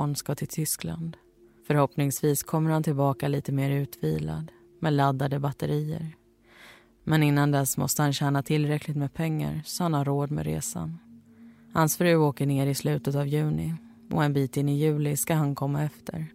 Hon 0.00 0.16
ska 0.16 0.34
till 0.34 0.48
Tyskland. 0.48 1.16
Förhoppningsvis 1.66 2.42
kommer 2.42 2.70
han 2.70 2.82
tillbaka 2.82 3.28
lite 3.28 3.52
mer 3.52 3.70
utvilad 3.70 4.52
med 4.78 4.92
laddade 4.92 5.38
batterier. 5.38 6.16
Men 7.04 7.22
innan 7.22 7.50
dess 7.50 7.76
måste 7.76 8.02
han 8.02 8.12
tjäna 8.12 8.42
tillräckligt 8.42 8.96
med 8.96 9.14
pengar 9.14 9.62
så 9.64 9.82
han 9.82 9.94
har 9.94 10.04
råd 10.04 10.30
med 10.30 10.44
resan. 10.46 10.98
Hans 11.74 11.96
fru 11.96 12.16
åker 12.16 12.46
ner 12.46 12.66
i 12.66 12.74
slutet 12.74 13.14
av 13.14 13.26
juni 13.26 13.74
och 14.10 14.24
en 14.24 14.32
bit 14.32 14.56
in 14.56 14.68
i 14.68 14.78
juli 14.78 15.16
ska 15.16 15.34
han 15.34 15.54
komma 15.54 15.82
efter. 15.82 16.26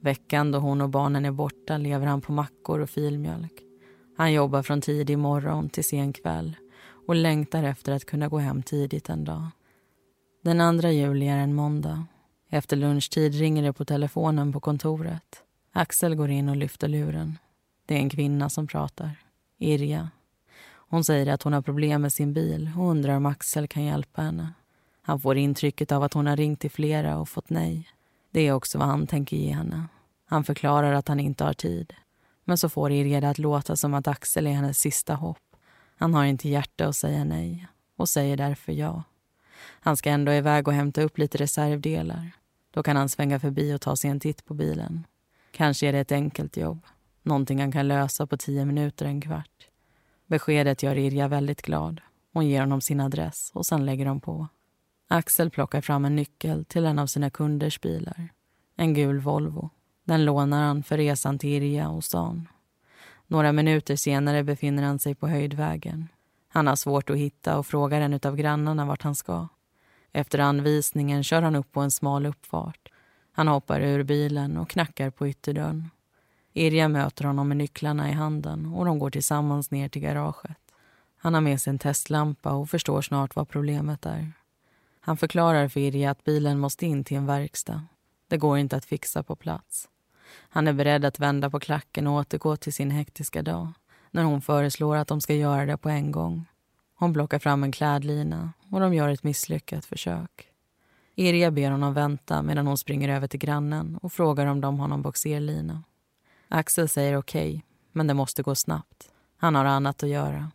Veckan 0.00 0.50
då 0.50 0.58
hon 0.58 0.80
och 0.80 0.90
barnen 0.90 1.24
är 1.24 1.32
borta 1.32 1.78
lever 1.78 2.06
han 2.06 2.20
på 2.20 2.32
mackor 2.32 2.80
och 2.80 2.90
filmjölk. 2.90 3.62
Han 4.16 4.32
jobbar 4.32 4.62
från 4.62 4.80
tidig 4.80 5.18
morgon 5.18 5.68
till 5.68 5.84
sen 5.84 6.12
kväll 6.12 6.56
och 7.06 7.14
längtar 7.14 7.64
efter 7.64 7.92
att 7.92 8.04
kunna 8.04 8.28
gå 8.28 8.38
hem 8.38 8.62
tidigt 8.62 9.08
en 9.08 9.24
dag. 9.24 9.46
Den 10.44 10.60
andra 10.60 10.92
juli 10.92 11.28
är 11.28 11.38
en 11.38 11.54
måndag. 11.54 12.06
Efter 12.54 12.76
lunchtid 12.76 13.34
ringer 13.34 13.62
det 13.62 13.72
på 13.72 13.84
telefonen 13.84 14.52
på 14.52 14.60
kontoret. 14.60 15.42
Axel 15.72 16.14
går 16.14 16.30
in 16.30 16.48
och 16.48 16.56
lyfter 16.56 16.88
luren. 16.88 17.38
Det 17.86 17.94
är 17.94 17.98
en 17.98 18.10
kvinna 18.10 18.50
som 18.50 18.66
pratar. 18.66 19.10
Irja. 19.58 20.10
Hon 20.70 21.04
säger 21.04 21.32
att 21.32 21.42
hon 21.42 21.52
har 21.52 21.62
problem 21.62 22.02
med 22.02 22.12
sin 22.12 22.32
bil 22.32 22.70
och 22.76 22.90
undrar 22.90 23.16
om 23.16 23.26
Axel 23.26 23.68
kan 23.68 23.84
hjälpa 23.84 24.22
henne. 24.22 24.52
Han 25.02 25.20
får 25.20 25.36
intrycket 25.36 25.92
av 25.92 26.02
att 26.02 26.14
hon 26.14 26.26
har 26.26 26.36
ringt 26.36 26.60
till 26.60 26.70
flera 26.70 27.18
och 27.18 27.28
fått 27.28 27.50
nej. 27.50 27.88
Det 28.30 28.40
är 28.40 28.52
också 28.52 28.78
vad 28.78 28.88
han 28.88 29.06
tänker 29.06 29.36
ge 29.36 29.52
henne. 29.52 29.84
Han 30.26 30.44
förklarar 30.44 30.92
att 30.92 31.08
han 31.08 31.20
inte 31.20 31.44
har 31.44 31.54
tid. 31.54 31.92
Men 32.44 32.58
så 32.58 32.68
får 32.68 32.92
Irja 32.92 33.20
det 33.20 33.30
att 33.30 33.38
låta 33.38 33.76
som 33.76 33.94
att 33.94 34.08
Axel 34.08 34.46
är 34.46 34.52
hennes 34.52 34.78
sista 34.78 35.14
hopp. 35.14 35.56
Han 35.96 36.14
har 36.14 36.24
inte 36.24 36.48
hjärta 36.48 36.88
att 36.88 36.96
säga 36.96 37.24
nej 37.24 37.66
och 37.96 38.08
säger 38.08 38.36
därför 38.36 38.72
ja. 38.72 39.02
Han 39.80 39.96
ska 39.96 40.10
ändå 40.10 40.32
iväg 40.32 40.68
och 40.68 40.74
hämta 40.74 41.02
upp 41.02 41.18
lite 41.18 41.38
reservdelar. 41.38 42.32
Då 42.72 42.82
kan 42.82 42.96
han 42.96 43.08
svänga 43.08 43.40
förbi 43.40 43.74
och 43.74 43.80
ta 43.80 43.96
sig 43.96 44.10
en 44.10 44.20
titt 44.20 44.44
på 44.44 44.54
bilen. 44.54 45.06
Kanske 45.50 45.86
är 45.86 45.92
det 45.92 45.98
ett 45.98 46.12
enkelt 46.12 46.56
jobb. 46.56 46.86
Någonting 47.22 47.60
han 47.60 47.72
kan 47.72 47.88
lösa 47.88 48.26
på 48.26 48.36
tio 48.36 48.64
minuter, 48.64 49.06
en 49.06 49.20
kvart. 49.20 49.68
Beskedet 50.26 50.82
gör 50.82 50.98
Irja 50.98 51.28
väldigt 51.28 51.62
glad. 51.62 52.00
Hon 52.32 52.48
ger 52.48 52.60
honom 52.60 52.80
sin 52.80 53.00
adress 53.00 53.50
och 53.54 53.66
sen 53.66 53.86
lägger 53.86 54.04
de 54.04 54.20
på. 54.20 54.46
Axel 55.08 55.50
plockar 55.50 55.80
fram 55.80 56.04
en 56.04 56.16
nyckel 56.16 56.64
till 56.64 56.86
en 56.86 56.98
av 56.98 57.06
sina 57.06 57.30
kunders 57.30 57.80
bilar. 57.80 58.28
En 58.76 58.94
gul 58.94 59.20
Volvo. 59.20 59.70
Den 60.04 60.24
lånar 60.24 60.62
han 60.62 60.82
för 60.82 60.96
resan 60.96 61.38
till 61.38 61.62
Irja 61.62 61.88
och 61.88 62.04
stan. 62.04 62.48
Några 63.26 63.52
minuter 63.52 63.96
senare 63.96 64.44
befinner 64.44 64.82
han 64.82 64.98
sig 64.98 65.14
på 65.14 65.28
Höjdvägen. 65.28 66.08
Han 66.48 66.66
har 66.66 66.76
svårt 66.76 67.10
att 67.10 67.16
hitta 67.16 67.58
och 67.58 67.66
frågar 67.66 68.00
en 68.00 68.20
av 68.22 68.36
grannarna 68.36 68.86
vart 68.86 69.02
han 69.02 69.14
ska. 69.14 69.48
Efter 70.12 70.38
anvisningen 70.38 71.24
kör 71.24 71.42
han 71.42 71.56
upp 71.56 71.72
på 71.72 71.80
en 71.80 71.90
smal 71.90 72.26
uppfart. 72.26 72.88
Han 73.32 73.48
hoppar 73.48 73.80
ur 73.80 74.02
bilen 74.02 74.56
och 74.56 74.70
knackar 74.70 75.10
på 75.10 75.28
ytterdörren. 75.28 75.90
Irja 76.52 76.88
möter 76.88 77.24
honom 77.24 77.48
med 77.48 77.56
nycklarna 77.56 78.10
i 78.10 78.12
handen 78.12 78.66
och 78.66 78.84
de 78.84 78.98
går 78.98 79.10
tillsammans 79.10 79.70
ner 79.70 79.88
till 79.88 80.02
garaget. 80.02 80.56
Han 81.16 81.34
har 81.34 81.40
med 81.40 81.60
sig 81.60 81.70
en 81.70 81.78
testlampa 81.78 82.52
och 82.52 82.70
förstår 82.70 83.02
snart 83.02 83.36
vad 83.36 83.48
problemet 83.48 84.06
är. 84.06 84.32
Han 85.00 85.16
förklarar 85.16 85.68
för 85.68 85.80
Irja 85.80 86.10
att 86.10 86.24
bilen 86.24 86.58
måste 86.58 86.86
in 86.86 87.04
till 87.04 87.16
en 87.16 87.26
verkstad. 87.26 87.82
Det 88.28 88.36
går 88.36 88.58
inte 88.58 88.76
att 88.76 88.84
fixa 88.84 89.22
på 89.22 89.36
plats. 89.36 89.88
Han 90.48 90.68
är 90.68 90.72
beredd 90.72 91.04
att 91.04 91.18
vända 91.18 91.50
på 91.50 91.60
klacken 91.60 92.06
och 92.06 92.14
återgå 92.14 92.56
till 92.56 92.72
sin 92.72 92.90
hektiska 92.90 93.42
dag 93.42 93.72
när 94.10 94.22
hon 94.22 94.42
föreslår 94.42 94.96
att 94.96 95.08
de 95.08 95.20
ska 95.20 95.34
göra 95.34 95.66
det 95.66 95.76
på 95.76 95.88
en 95.88 96.12
gång. 96.12 96.46
Hon 96.94 97.12
plockar 97.12 97.38
fram 97.38 97.64
en 97.64 97.72
klädlina 97.72 98.52
och 98.72 98.80
de 98.80 98.94
gör 98.94 99.08
ett 99.08 99.22
misslyckat 99.22 99.84
försök. 99.84 100.48
Irja 101.14 101.50
ber 101.50 101.70
honom 101.70 101.94
vänta 101.94 102.42
medan 102.42 102.66
hon 102.66 102.78
springer 102.78 103.08
över 103.08 103.28
till 103.28 103.40
grannen 103.40 103.98
och 104.02 104.12
frågar 104.12 104.46
om 104.46 104.60
de 104.60 104.80
har 104.80 104.88
någon 104.88 105.02
boxerlina. 105.02 105.82
Axel 106.48 106.88
säger 106.88 107.16
okej, 107.16 107.48
okay, 107.48 107.60
men 107.92 108.06
det 108.06 108.14
måste 108.14 108.42
gå 108.42 108.54
snabbt. 108.54 109.10
Han 109.36 109.54
har 109.54 109.64
annat 109.64 110.02
att 110.02 110.08
göra. 110.08 110.50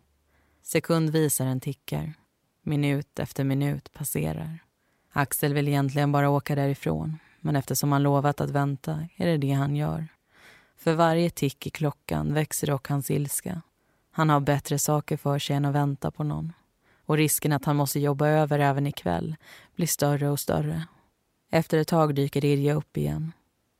Sekundvisaren 0.63 1.59
tickar. 1.59 2.13
Minut 2.61 3.19
efter 3.19 3.43
minut 3.43 3.93
passerar. 3.93 4.59
Axel 5.11 5.53
vill 5.53 5.67
egentligen 5.67 6.11
bara 6.11 6.29
åka 6.29 6.55
därifrån 6.55 7.17
men 7.39 7.55
eftersom 7.55 7.91
han 7.91 8.03
lovat 8.03 8.41
att 8.41 8.49
vänta 8.49 9.07
är 9.15 9.25
det 9.25 9.37
det 9.37 9.51
han 9.51 9.75
gör. 9.75 10.07
För 10.77 10.93
varje 10.93 11.29
tick 11.29 11.67
i 11.67 11.69
klockan 11.69 12.33
växer 12.33 12.67
dock 12.67 12.87
hans 12.87 13.11
ilska. 13.11 13.61
Han 14.11 14.29
har 14.29 14.39
bättre 14.39 14.79
saker 14.79 15.17
för 15.17 15.39
sig 15.39 15.55
än 15.55 15.65
att 15.65 15.75
vänta 15.75 16.11
på 16.11 16.23
någon. 16.23 16.53
Och 17.07 17.17
risken 17.17 17.51
att 17.51 17.65
han 17.65 17.75
måste 17.75 17.99
jobba 17.99 18.27
över 18.27 18.59
även 18.59 18.87
ikväll 18.87 19.35
blir 19.75 19.87
större 19.87 20.29
och 20.29 20.39
större. 20.39 20.87
Efter 21.51 21.77
ett 21.77 21.87
tag 21.87 22.15
dyker 22.15 22.45
Irja 22.45 22.73
upp 22.73 22.97
igen. 22.97 23.31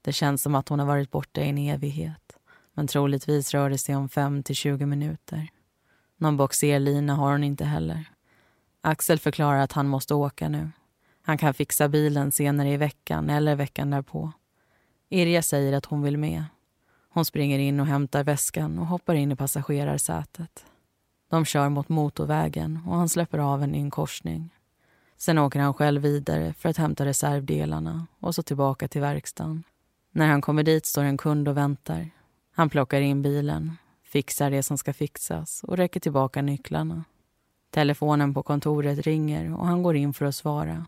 Det 0.01 0.13
känns 0.13 0.41
som 0.41 0.55
att 0.55 0.69
hon 0.69 0.79
har 0.79 0.85
varit 0.85 1.11
borta 1.11 1.41
i 1.41 1.49
en 1.49 1.57
evighet. 1.57 2.37
Men 2.73 2.87
troligtvis 2.87 3.53
rör 3.53 3.69
det 3.69 3.77
sig 3.77 3.95
om 3.95 4.09
5 4.09 4.43
till 4.43 4.55
20 4.55 4.85
minuter. 4.85 5.47
Någon 6.17 6.37
boxerlina 6.37 7.15
har 7.15 7.31
hon 7.31 7.43
inte 7.43 7.65
heller. 7.65 8.05
Axel 8.81 9.19
förklarar 9.19 9.59
att 9.59 9.71
han 9.71 9.87
måste 9.87 10.13
åka 10.13 10.49
nu. 10.49 10.69
Han 11.21 11.37
kan 11.37 11.53
fixa 11.53 11.89
bilen 11.89 12.31
senare 12.31 12.69
i 12.69 12.77
veckan 12.77 13.29
eller 13.29 13.55
veckan 13.55 13.89
därpå. 13.89 14.31
Irja 15.09 15.41
säger 15.41 15.73
att 15.73 15.85
hon 15.85 16.01
vill 16.01 16.17
med. 16.17 16.43
Hon 17.09 17.25
springer 17.25 17.59
in 17.59 17.79
och 17.79 17.85
hämtar 17.85 18.23
väskan 18.23 18.79
och 18.79 18.87
hoppar 18.87 19.15
in 19.15 19.31
i 19.31 19.35
passagerarsätet. 19.35 20.65
De 21.29 21.45
kör 21.45 21.69
mot 21.69 21.89
motorvägen 21.89 22.79
och 22.87 22.95
han 22.95 23.09
släpper 23.09 23.37
av 23.37 23.63
en 23.63 23.75
i 23.75 23.79
en 23.79 23.91
korsning. 23.91 24.49
Sen 25.17 25.37
åker 25.37 25.59
han 25.59 25.73
själv 25.73 26.01
vidare 26.01 26.53
för 26.53 26.69
att 26.69 26.77
hämta 26.77 27.05
reservdelarna 27.05 28.07
och 28.19 28.35
så 28.35 28.43
tillbaka 28.43 28.87
till 28.87 29.01
verkstaden. 29.01 29.63
När 30.11 30.27
han 30.27 30.41
kommer 30.41 30.63
dit 30.63 30.85
står 30.85 31.03
en 31.03 31.17
kund 31.17 31.47
och 31.47 31.57
väntar. 31.57 32.09
Han 32.51 32.69
plockar 32.69 33.01
in 33.01 33.21
bilen, 33.21 33.77
fixar 34.03 34.51
det 34.51 34.63
som 34.63 34.77
ska 34.77 34.93
fixas 34.93 35.63
och 35.63 35.77
räcker 35.77 35.99
tillbaka 35.99 36.41
nycklarna. 36.41 37.03
Telefonen 37.71 38.33
på 38.33 38.43
kontoret 38.43 38.99
ringer 38.99 39.53
och 39.53 39.67
han 39.67 39.83
går 39.83 39.95
in 39.95 40.13
för 40.13 40.25
att 40.25 40.35
svara. 40.35 40.85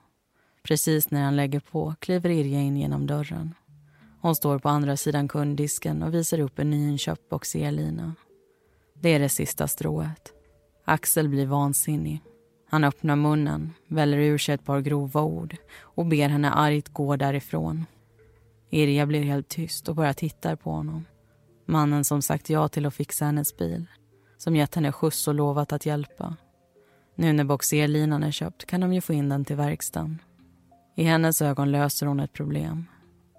Precis 0.64 1.12
när 1.12 1.24
han 1.24 1.36
lägger 1.36 1.60
på 1.60 1.96
kliver 2.00 2.30
Irja 2.30 2.60
in 2.60 2.78
genom 2.78 3.08
dörren. 3.08 3.54
Hon 4.22 4.36
står 4.36 4.60
på 4.60 4.70
andra 4.70 4.98
sidan 4.98 5.28
kunddisken 5.28 6.04
och 6.04 6.14
visar 6.14 6.40
upp 6.40 6.60
en 6.60 6.70
nyinköpt 6.70 7.30
boxerlina. 7.30 8.16
Det 9.02 9.10
är 9.10 9.20
det 9.20 9.30
sista 9.30 9.68
strået. 9.68 10.34
Axel 10.86 11.30
blir 11.30 11.46
vansinnig. 11.46 12.22
Han 12.70 12.84
öppnar 12.84 13.16
munnen, 13.16 13.74
väller 13.88 14.18
ur 14.18 14.38
sig 14.38 14.56
ett 14.56 14.66
par 14.66 14.82
grova 14.82 15.22
ord 15.22 15.56
och 15.80 16.06
ber 16.06 16.30
henne 16.30 16.52
argt 16.52 16.90
gå 16.90 17.16
därifrån. 17.16 17.86
Irja 18.70 19.06
blir 19.06 19.24
helt 19.24 19.48
tyst 19.48 19.90
och 19.90 19.96
bara 19.96 20.14
tittar 20.14 20.56
på 20.56 20.72
honom. 20.72 21.06
Mannen 21.66 22.04
som 22.04 22.22
sagt 22.22 22.50
ja 22.50 22.68
till 22.68 22.86
att 22.86 22.94
fixa 22.94 23.26
hennes 23.26 23.58
bil. 23.58 23.86
Som 24.38 24.56
gett 24.56 24.76
henne 24.76 24.92
skjuts 24.92 25.28
och 25.28 25.34
lovat 25.34 25.74
att 25.74 25.86
hjälpa. 25.86 26.36
Nu 27.16 27.34
när 27.34 27.44
boxerlinan 27.44 28.24
är 28.24 28.32
köpt 28.32 28.66
kan 28.66 28.82
de 28.82 28.94
ju 28.94 29.02
få 29.02 29.14
in 29.14 29.30
den 29.30 29.46
till 29.46 29.56
verkstaden. 29.56 30.22
I 30.96 31.04
hennes 31.04 31.42
ögon 31.42 31.72
löser 31.72 32.06
hon 32.06 32.20
ett 32.20 32.34
problem. 32.34 32.86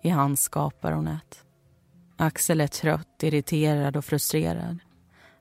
I 0.03 0.09
hans 0.09 0.43
skapar 0.43 0.93
hon 0.93 1.09
ett. 1.09 1.45
Axel 2.17 2.61
är 2.61 2.67
trött, 2.67 3.23
irriterad 3.23 3.97
och 3.97 4.05
frustrerad. 4.05 4.79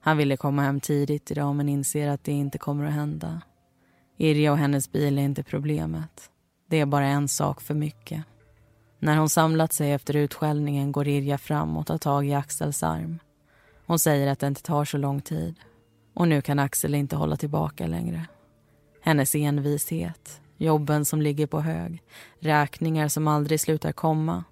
Han 0.09 0.17
ville 0.17 0.37
komma 0.37 0.61
hem 0.61 0.79
tidigt 0.79 1.31
idag 1.31 1.55
men 1.55 1.69
inser 1.69 2.07
att 2.07 2.23
det 2.23 2.31
inte 2.31 2.57
kommer 2.57 2.85
att 2.85 2.93
hända. 2.93 3.41
Irja 4.17 4.51
och 4.51 4.57
hennes 4.57 4.91
bil 4.91 5.17
är 5.17 5.21
inte 5.21 5.43
problemet. 5.43 6.29
Det 6.69 6.79
är 6.79 6.85
bara 6.85 7.07
en 7.07 7.27
sak 7.27 7.61
för 7.61 7.73
mycket. 7.73 8.23
När 8.99 9.17
hon 9.17 9.29
samlat 9.29 9.73
sig 9.73 9.91
efter 9.91 10.15
utskällningen 10.15 10.91
går 10.91 11.07
Irja 11.07 11.37
fram 11.37 11.77
och 11.77 11.87
tar 11.87 11.97
tag 11.97 12.27
i 12.27 12.33
Axels 12.33 12.83
arm. 12.83 13.19
Hon 13.85 13.99
säger 13.99 14.27
att 14.27 14.39
det 14.39 14.47
inte 14.47 14.61
tar 14.61 14.85
så 14.85 14.97
lång 14.97 15.21
tid. 15.21 15.55
Och 16.13 16.27
nu 16.27 16.41
kan 16.41 16.59
Axel 16.59 16.95
inte 16.95 17.15
hålla 17.15 17.35
tillbaka 17.35 17.87
längre. 17.87 18.27
Hennes 19.01 19.35
envishet, 19.35 20.41
jobben 20.57 21.05
som 21.05 21.21
ligger 21.21 21.47
på 21.47 21.61
hög, 21.61 22.03
räkningar 22.39 23.07
som 23.07 23.27
aldrig 23.27 23.59
slutar 23.59 23.91
komma 23.91 24.43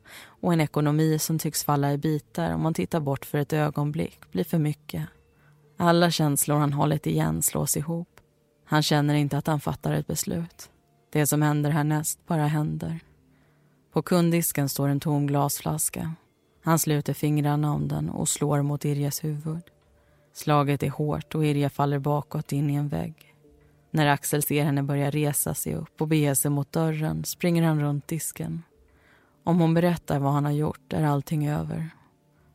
och 0.41 0.53
en 0.53 0.61
ekonomi 0.61 1.19
som 1.19 1.39
tycks 1.39 1.63
falla 1.63 1.93
i 1.93 1.97
bitar 1.97 2.53
om 2.53 2.61
man 2.61 2.73
tittar 2.73 2.99
bort 2.99 3.25
för 3.25 3.37
ett 3.37 3.53
ögonblick 3.53 4.19
blir 4.31 4.43
för 4.43 4.59
mycket. 4.59 5.03
Alla 5.77 6.11
känslor 6.11 6.57
han 6.57 6.73
hållit 6.73 7.07
igen 7.07 7.41
slås 7.41 7.77
ihop. 7.77 8.09
Han 8.65 8.83
känner 8.83 9.15
inte 9.15 9.37
att 9.37 9.47
han 9.47 9.59
fattar 9.59 9.93
ett 9.93 10.07
beslut. 10.07 10.69
Det 11.09 11.27
som 11.27 11.41
händer 11.41 11.69
härnäst 11.69 12.19
bara 12.27 12.47
händer. 12.47 12.99
På 13.93 14.01
kunddisken 14.01 14.69
står 14.69 14.87
en 14.87 14.99
tom 14.99 15.27
glasflaska. 15.27 16.13
Han 16.63 16.79
sluter 16.79 17.13
fingrarna 17.13 17.73
om 17.73 17.87
den 17.87 18.09
och 18.09 18.29
slår 18.29 18.61
mot 18.61 18.85
Irjas 18.85 19.23
huvud. 19.23 19.61
Slaget 20.33 20.83
är 20.83 20.89
hårt 20.89 21.35
och 21.35 21.45
Irja 21.45 21.69
faller 21.69 21.99
bakåt 21.99 22.51
in 22.51 22.69
i 22.69 22.75
en 22.75 22.87
vägg. 22.87 23.33
När 23.91 24.07
Axel 24.07 24.43
ser 24.43 24.63
henne 24.63 24.83
börja 24.83 25.09
resa 25.09 25.53
sig 25.53 25.75
upp 25.75 26.01
och 26.01 26.07
bege 26.07 26.35
sig 26.35 26.51
mot 26.51 26.71
dörren 26.71 27.23
springer 27.23 27.63
han 27.63 27.81
runt 27.81 28.07
disken. 28.07 28.63
Om 29.43 29.59
hon 29.59 29.73
berättar 29.73 30.19
vad 30.19 30.33
han 30.33 30.45
har 30.45 30.51
gjort 30.51 30.93
är 30.93 31.03
allting 31.03 31.47
över. 31.47 31.89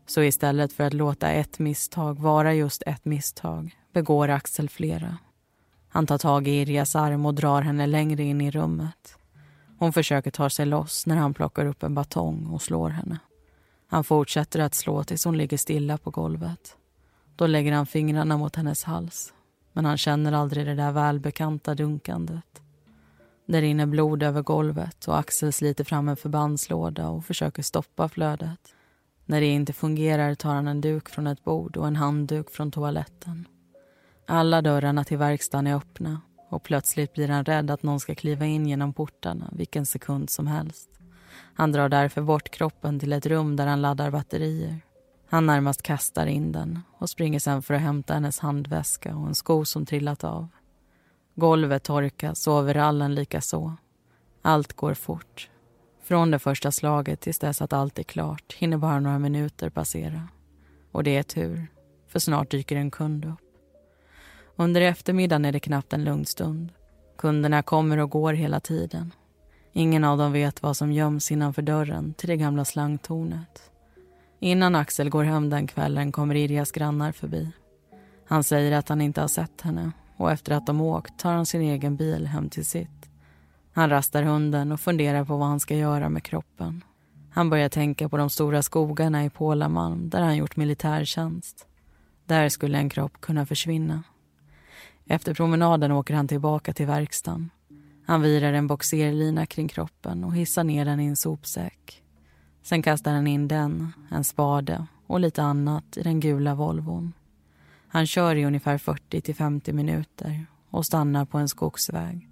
Så 0.06 0.22
istället 0.22 0.72
för 0.72 0.84
att 0.84 0.92
låta 0.92 1.30
ett 1.30 1.58
misstag 1.58 2.18
vara 2.20 2.54
just 2.54 2.82
ett 2.86 3.04
misstag 3.04 3.76
begår 3.92 4.28
Axel 4.28 4.68
flera. 4.68 5.18
Han 5.88 6.06
tar 6.06 6.18
tag 6.18 6.48
i 6.48 6.50
Irjas 6.50 6.96
arm 6.96 7.26
och 7.26 7.34
drar 7.34 7.62
henne 7.62 7.86
längre 7.86 8.22
in 8.22 8.40
i 8.40 8.50
rummet. 8.50 9.16
Hon 9.78 9.92
försöker 9.92 10.30
ta 10.30 10.50
sig 10.50 10.66
loss 10.66 11.06
när 11.06 11.16
han 11.16 11.34
plockar 11.34 11.66
upp 11.66 11.82
en 11.82 11.94
batong 11.94 12.46
och 12.46 12.62
slår 12.62 12.90
henne. 12.90 13.18
Han 13.86 14.04
fortsätter 14.04 14.60
att 14.60 14.74
slå 14.74 15.04
tills 15.04 15.24
hon 15.24 15.36
ligger 15.36 15.56
stilla 15.56 15.98
på 15.98 16.10
golvet. 16.10 16.76
Då 17.36 17.46
lägger 17.46 17.72
han 17.72 17.86
fingrarna 17.86 18.36
mot 18.36 18.56
hennes 18.56 18.84
hals 18.84 19.32
men 19.72 19.84
han 19.84 19.98
känner 19.98 20.32
aldrig 20.32 20.66
det 20.66 20.74
där 20.74 20.92
välbekanta 20.92 21.74
dunkandet. 21.74 22.62
Det 23.46 23.60
rinner 23.60 23.86
blod 23.86 24.22
över 24.22 24.42
golvet 24.42 25.08
och 25.08 25.18
Axel 25.18 25.52
sliter 25.52 25.84
fram 25.84 26.08
en 26.08 26.16
förbandslåda 26.16 27.08
och 27.08 27.24
försöker 27.24 27.62
stoppa 27.62 28.08
flödet. 28.08 28.74
När 29.32 29.40
det 29.40 29.46
inte 29.46 29.72
fungerar 29.72 30.34
tar 30.34 30.54
han 30.54 30.68
en 30.68 30.80
duk 30.80 31.08
från 31.08 31.26
ett 31.26 31.44
bord 31.44 31.76
och 31.76 31.86
en 31.86 31.96
handduk 31.96 32.50
från 32.50 32.70
toaletten. 32.70 33.48
Alla 34.26 34.62
dörrarna 34.62 35.04
till 35.04 35.18
verkstaden 35.18 35.66
är 35.66 35.76
öppna 35.76 36.20
och 36.50 36.62
plötsligt 36.62 37.12
blir 37.12 37.28
han 37.28 37.44
rädd 37.44 37.70
att 37.70 37.82
någon 37.82 38.00
ska 38.00 38.14
kliva 38.14 38.46
in 38.46 38.66
genom 38.66 38.92
portarna 38.92 39.50
vilken 39.52 39.86
sekund 39.86 40.30
som 40.30 40.46
helst. 40.46 40.90
Han 41.54 41.72
drar 41.72 41.88
därför 41.88 42.22
bort 42.22 42.50
kroppen 42.50 43.00
till 43.00 43.12
ett 43.12 43.26
rum 43.26 43.56
där 43.56 43.66
han 43.66 43.82
laddar 43.82 44.10
batterier. 44.10 44.80
Han 45.28 45.46
närmast 45.46 45.82
kastar 45.82 46.26
in 46.26 46.52
den 46.52 46.80
och 46.98 47.10
springer 47.10 47.38
sen 47.38 47.62
för 47.62 47.74
att 47.74 47.80
hämta 47.80 48.14
hennes 48.14 48.38
handväska 48.38 49.16
och 49.16 49.26
en 49.26 49.34
sko 49.34 49.64
som 49.64 49.86
trillat 49.86 50.24
av. 50.24 50.48
Golvet 51.34 51.82
torkas 51.82 52.46
och 52.46 52.54
overallen 52.54 53.14
likaså. 53.14 53.76
Allt 54.42 54.72
går 54.72 54.94
fort. 54.94 55.48
Från 56.02 56.30
det 56.30 56.38
första 56.38 56.72
slaget 56.72 57.20
tills 57.20 57.38
dess 57.38 57.62
att 57.62 57.72
allt 57.72 57.98
är 57.98 58.02
klart 58.02 58.52
hinner 58.52 58.76
bara 58.76 59.00
några 59.00 59.18
minuter 59.18 59.70
passera. 59.70 60.28
Och 60.92 61.04
det 61.04 61.16
är 61.16 61.22
tur, 61.22 61.66
för 62.08 62.18
snart 62.18 62.50
dyker 62.50 62.76
en 62.76 62.90
kund 62.90 63.24
upp. 63.24 63.40
Under 64.56 64.80
eftermiddagen 64.80 65.44
är 65.44 65.52
det 65.52 65.60
knappt 65.60 65.92
en 65.92 66.04
lugn 66.04 66.24
stund. 66.24 66.72
Kunderna 67.18 67.62
kommer 67.62 67.98
och 67.98 68.10
går 68.10 68.32
hela 68.32 68.60
tiden. 68.60 69.12
Ingen 69.72 70.04
av 70.04 70.18
dem 70.18 70.32
vet 70.32 70.62
vad 70.62 70.76
som 70.76 70.92
göms 70.92 71.32
innanför 71.32 71.62
dörren 71.62 72.14
till 72.14 72.28
det 72.28 72.36
gamla 72.36 72.64
slangtornet. 72.64 73.70
Innan 74.40 74.74
Axel 74.74 75.10
går 75.10 75.24
hem 75.24 75.50
den 75.50 75.66
kvällen 75.66 76.12
kommer 76.12 76.34
Irjas 76.34 76.72
grannar 76.72 77.12
förbi. 77.12 77.52
Han 78.26 78.44
säger 78.44 78.72
att 78.72 78.88
han 78.88 79.00
inte 79.00 79.20
har 79.20 79.28
sett 79.28 79.60
henne 79.60 79.92
och 80.16 80.30
efter 80.32 80.52
att 80.52 80.66
de 80.66 80.80
åkt 80.80 81.18
tar 81.18 81.32
han 81.32 81.46
sin 81.46 81.60
egen 81.60 81.96
bil 81.96 82.26
hem 82.26 82.48
till 82.48 82.66
sitt. 82.66 83.11
Han 83.72 83.90
rastar 83.90 84.22
hunden 84.22 84.72
och 84.72 84.80
funderar 84.80 85.24
på 85.24 85.36
vad 85.36 85.48
han 85.48 85.60
ska 85.60 85.76
göra 85.76 86.08
med 86.08 86.22
kroppen. 86.22 86.84
Han 87.30 87.50
börjar 87.50 87.68
tänka 87.68 88.08
på 88.08 88.16
de 88.16 88.30
stora 88.30 88.62
skogarna 88.62 89.24
i 89.24 89.30
Pålamalm 89.30 90.10
där 90.10 90.20
han 90.20 90.36
gjort 90.36 90.56
militärtjänst. 90.56 91.66
Där 92.26 92.48
skulle 92.48 92.78
en 92.78 92.88
kropp 92.88 93.20
kunna 93.20 93.46
försvinna. 93.46 94.02
Efter 95.06 95.34
promenaden 95.34 95.92
åker 95.92 96.14
han 96.14 96.28
tillbaka 96.28 96.72
till 96.72 96.86
verkstaden. 96.86 97.50
Han 98.06 98.22
virar 98.22 98.52
en 98.52 98.66
boxerlina 98.66 99.46
kring 99.46 99.68
kroppen 99.68 100.24
och 100.24 100.34
hissar 100.34 100.64
ner 100.64 100.84
den 100.84 101.00
i 101.00 101.06
en 101.06 101.16
sopsäck. 101.16 102.02
Sen 102.62 102.82
kastar 102.82 103.12
han 103.12 103.26
in 103.26 103.48
den, 103.48 103.92
en 104.10 104.24
spade 104.24 104.86
och 105.06 105.20
lite 105.20 105.42
annat 105.42 105.96
i 105.96 106.02
den 106.02 106.20
gula 106.20 106.54
Volvon. 106.54 107.12
Han 107.88 108.06
kör 108.06 108.36
i 108.36 108.44
ungefär 108.44 108.78
40 108.78 109.20
till 109.20 109.34
50 109.34 109.72
minuter 109.72 110.46
och 110.70 110.86
stannar 110.86 111.24
på 111.24 111.38
en 111.38 111.48
skogsväg. 111.48 112.28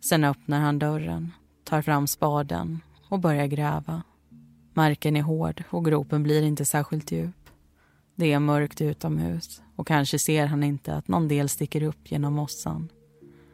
Sen 0.00 0.24
öppnar 0.24 0.60
han 0.60 0.78
dörren, 0.78 1.32
tar 1.64 1.82
fram 1.82 2.06
spaden 2.06 2.80
och 3.08 3.18
börjar 3.18 3.46
gräva. 3.46 4.02
Marken 4.74 5.16
är 5.16 5.22
hård 5.22 5.64
och 5.70 5.84
gropen 5.84 6.22
blir 6.22 6.42
inte 6.42 6.64
särskilt 6.64 7.12
djup. 7.12 7.50
Det 8.14 8.32
är 8.32 8.38
mörkt 8.38 8.80
utomhus 8.80 9.62
och 9.76 9.86
kanske 9.86 10.18
ser 10.18 10.46
han 10.46 10.62
inte 10.62 10.94
att 10.94 11.08
någon 11.08 11.28
del 11.28 11.48
sticker 11.48 11.82
upp 11.82 12.10
genom 12.10 12.32
mossan. 12.32 12.88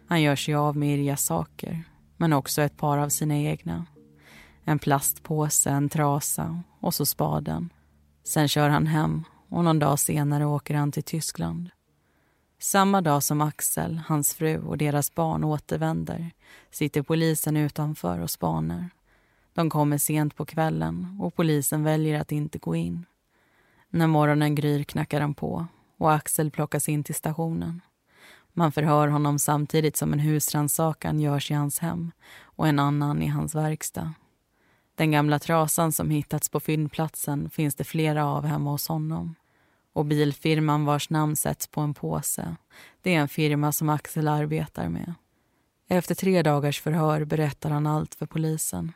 Han 0.07 0.23
gör 0.23 0.37
sig 0.37 0.55
av 0.55 0.77
med 0.77 0.99
Irjas 0.99 1.25
saker, 1.25 1.85
men 2.17 2.33
också 2.33 2.63
ett 2.63 2.77
par 2.77 2.99
av 2.99 3.09
sina 3.09 3.37
egna. 3.37 3.87
En 4.65 4.79
plastpåse, 4.79 5.71
en 5.71 5.89
trasa 5.89 6.63
och 6.81 6.95
så 6.95 7.07
spaden. 7.07 7.73
Sen 8.25 8.49
kör 8.49 8.69
han 8.69 8.87
hem 8.87 9.25
och 9.49 9.65
någon 9.65 9.79
dag 9.79 9.99
senare 9.99 10.47
åker 10.47 10.75
han 10.75 10.93
till 10.93 11.03
Tyskland. 11.03 11.71
Samma 12.59 13.01
dag 13.01 13.23
som 13.23 13.41
Axel, 13.41 14.01
hans 14.07 14.35
fru 14.35 14.59
och 14.59 14.79
deras 14.79 15.15
barn 15.15 15.45
återvänder 15.45 16.31
sitter 16.71 17.03
polisen 17.03 17.57
utanför 17.57 18.21
och 18.21 18.31
spanar. 18.31 18.91
De 19.55 19.71
kommer 19.71 19.99
sent 19.99 20.37
på 20.37 20.45
kvällen 20.45 21.19
och 21.21 21.35
polisen 21.35 21.85
väljer 21.85 22.21
att 22.21 22.33
inte 22.33 22.59
gå 22.59 22.77
in. 22.77 23.07
När 23.91 24.07
morgonen 24.07 24.55
gryr 24.55 24.85
knackar 24.85 25.21
de 25.21 25.35
på 25.35 25.67
och 25.99 26.13
Axel 26.13 26.51
plockas 26.51 26.89
in 26.89 27.05
till 27.05 27.15
stationen. 27.15 27.81
Man 28.53 28.73
förhör 28.73 29.09
honom 29.09 29.39
samtidigt 29.39 29.97
som 29.97 30.13
en 30.13 30.19
husrannsakan 30.19 31.21
görs 31.21 31.51
i 31.51 31.55
hans 31.55 31.79
hem 31.79 32.13
och 32.43 32.69
en 32.69 32.79
annan 32.79 33.23
i 33.23 33.27
hans 33.27 33.55
verkstad. 33.55 34.15
Den 34.95 35.11
gamla 35.11 35.39
trasan 35.39 35.93
som 35.93 36.11
hittats 36.11 36.49
på 36.49 36.61
fyndplatsen 36.61 37.51
finns 37.51 37.75
det 37.75 37.85
flera 37.85 38.27
av 38.27 38.45
hemma 38.45 38.71
hos 38.71 38.89
honom. 38.89 39.35
Och 39.95 40.05
bilfirman 40.05 40.85
vars 40.85 41.11
namn 41.11 41.37
sätts 41.37 41.67
på 41.67 41.81
en 41.81 41.95
påse, 41.95 42.57
det 43.03 43.15
är 43.15 43.19
en 43.19 43.29
firma 43.29 43.73
som 43.73 43.89
Axel 43.89 44.29
arbetar 44.29 44.89
med. 44.89 45.15
Efter 45.89 46.15
tre 46.15 46.43
dagars 46.43 46.81
förhör 46.81 47.25
berättar 47.25 47.71
han 47.71 47.87
allt 47.87 48.15
för 48.15 48.27
polisen. 48.27 48.93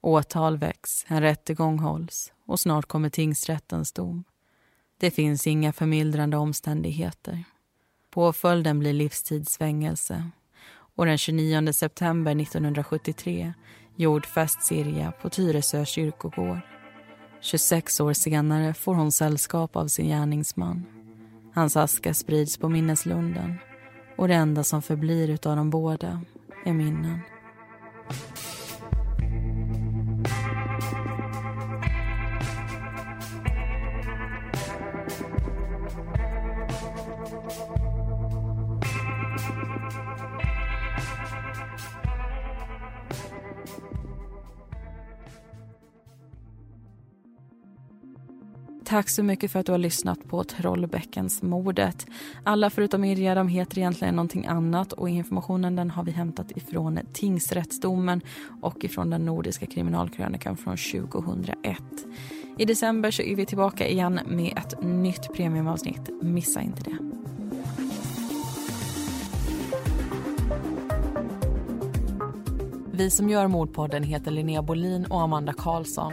Åtal 0.00 0.58
väcks, 0.58 1.04
en 1.08 1.20
rättegång 1.20 1.78
hålls 1.78 2.32
och 2.46 2.60
snart 2.60 2.86
kommer 2.86 3.10
tingsrättens 3.10 3.92
dom. 3.92 4.24
Det 4.98 5.10
finns 5.10 5.46
inga 5.46 5.72
förmildrande 5.72 6.36
omständigheter. 6.36 7.44
Påföljden 8.10 8.78
blir 8.78 8.92
livstidsfängelse 8.92 10.30
och 10.68 11.06
den 11.06 11.18
29 11.18 11.72
september 11.72 12.40
1973 12.40 13.54
jordfästs 13.96 14.66
Sirja 14.66 15.12
på 15.12 15.30
Tyresö 15.30 15.84
kyrkogård. 15.84 16.75
26 17.40 18.00
år 18.00 18.12
senare 18.12 18.74
får 18.74 18.94
hon 18.94 19.12
sällskap 19.12 19.76
av 19.76 19.88
sin 19.88 20.06
gärningsman. 20.06 20.84
Hans 21.54 21.76
aska 21.76 22.14
sprids 22.14 22.58
på 22.58 22.68
minneslunden 22.68 23.54
och 24.16 24.28
det 24.28 24.34
enda 24.34 24.64
som 24.64 24.82
förblir 24.82 25.48
av 25.48 25.56
de 25.56 25.70
båda 25.70 26.20
är 26.64 26.72
minnen. 26.72 27.20
Tack 48.96 49.08
så 49.08 49.22
mycket 49.22 49.50
för 49.50 49.60
att 49.60 49.66
du 49.66 49.72
har 49.72 49.78
lyssnat 49.78 50.28
på 50.28 50.44
Trollbäckensmordet. 50.44 52.06
Alla 52.44 52.70
förutom 52.70 53.04
Irja 53.04 53.34
de 53.34 53.48
heter 53.48 53.78
egentligen 53.78 54.16
någonting 54.16 54.46
annat 54.46 54.92
och 54.92 55.08
informationen 55.08 55.76
den 55.76 55.90
har 55.90 56.04
vi 56.04 56.10
hämtat 56.10 56.50
ifrån 56.56 56.98
tingsrättsdomen 57.12 58.20
och 58.62 58.84
ifrån 58.84 59.10
den 59.10 59.24
nordiska 59.24 59.66
kriminalkrönikan 59.66 60.56
från 60.56 60.76
2001. 60.76 61.78
I 62.58 62.64
december 62.64 63.10
så 63.10 63.22
är 63.22 63.36
vi 63.36 63.46
tillbaka 63.46 63.88
igen 63.88 64.20
med 64.26 64.58
ett 64.58 64.82
nytt 64.82 65.34
premiumavsnitt. 65.34 66.10
Missa 66.22 66.60
inte 66.60 66.82
det. 66.82 66.98
Vi 72.92 73.10
som 73.10 73.28
gör 73.28 73.46
Mordpodden 73.46 74.02
heter 74.02 74.30
Linnea 74.30 74.62
Bolin 74.62 75.06
och 75.06 75.22
Amanda 75.22 75.52
Karlsson. 75.52 76.12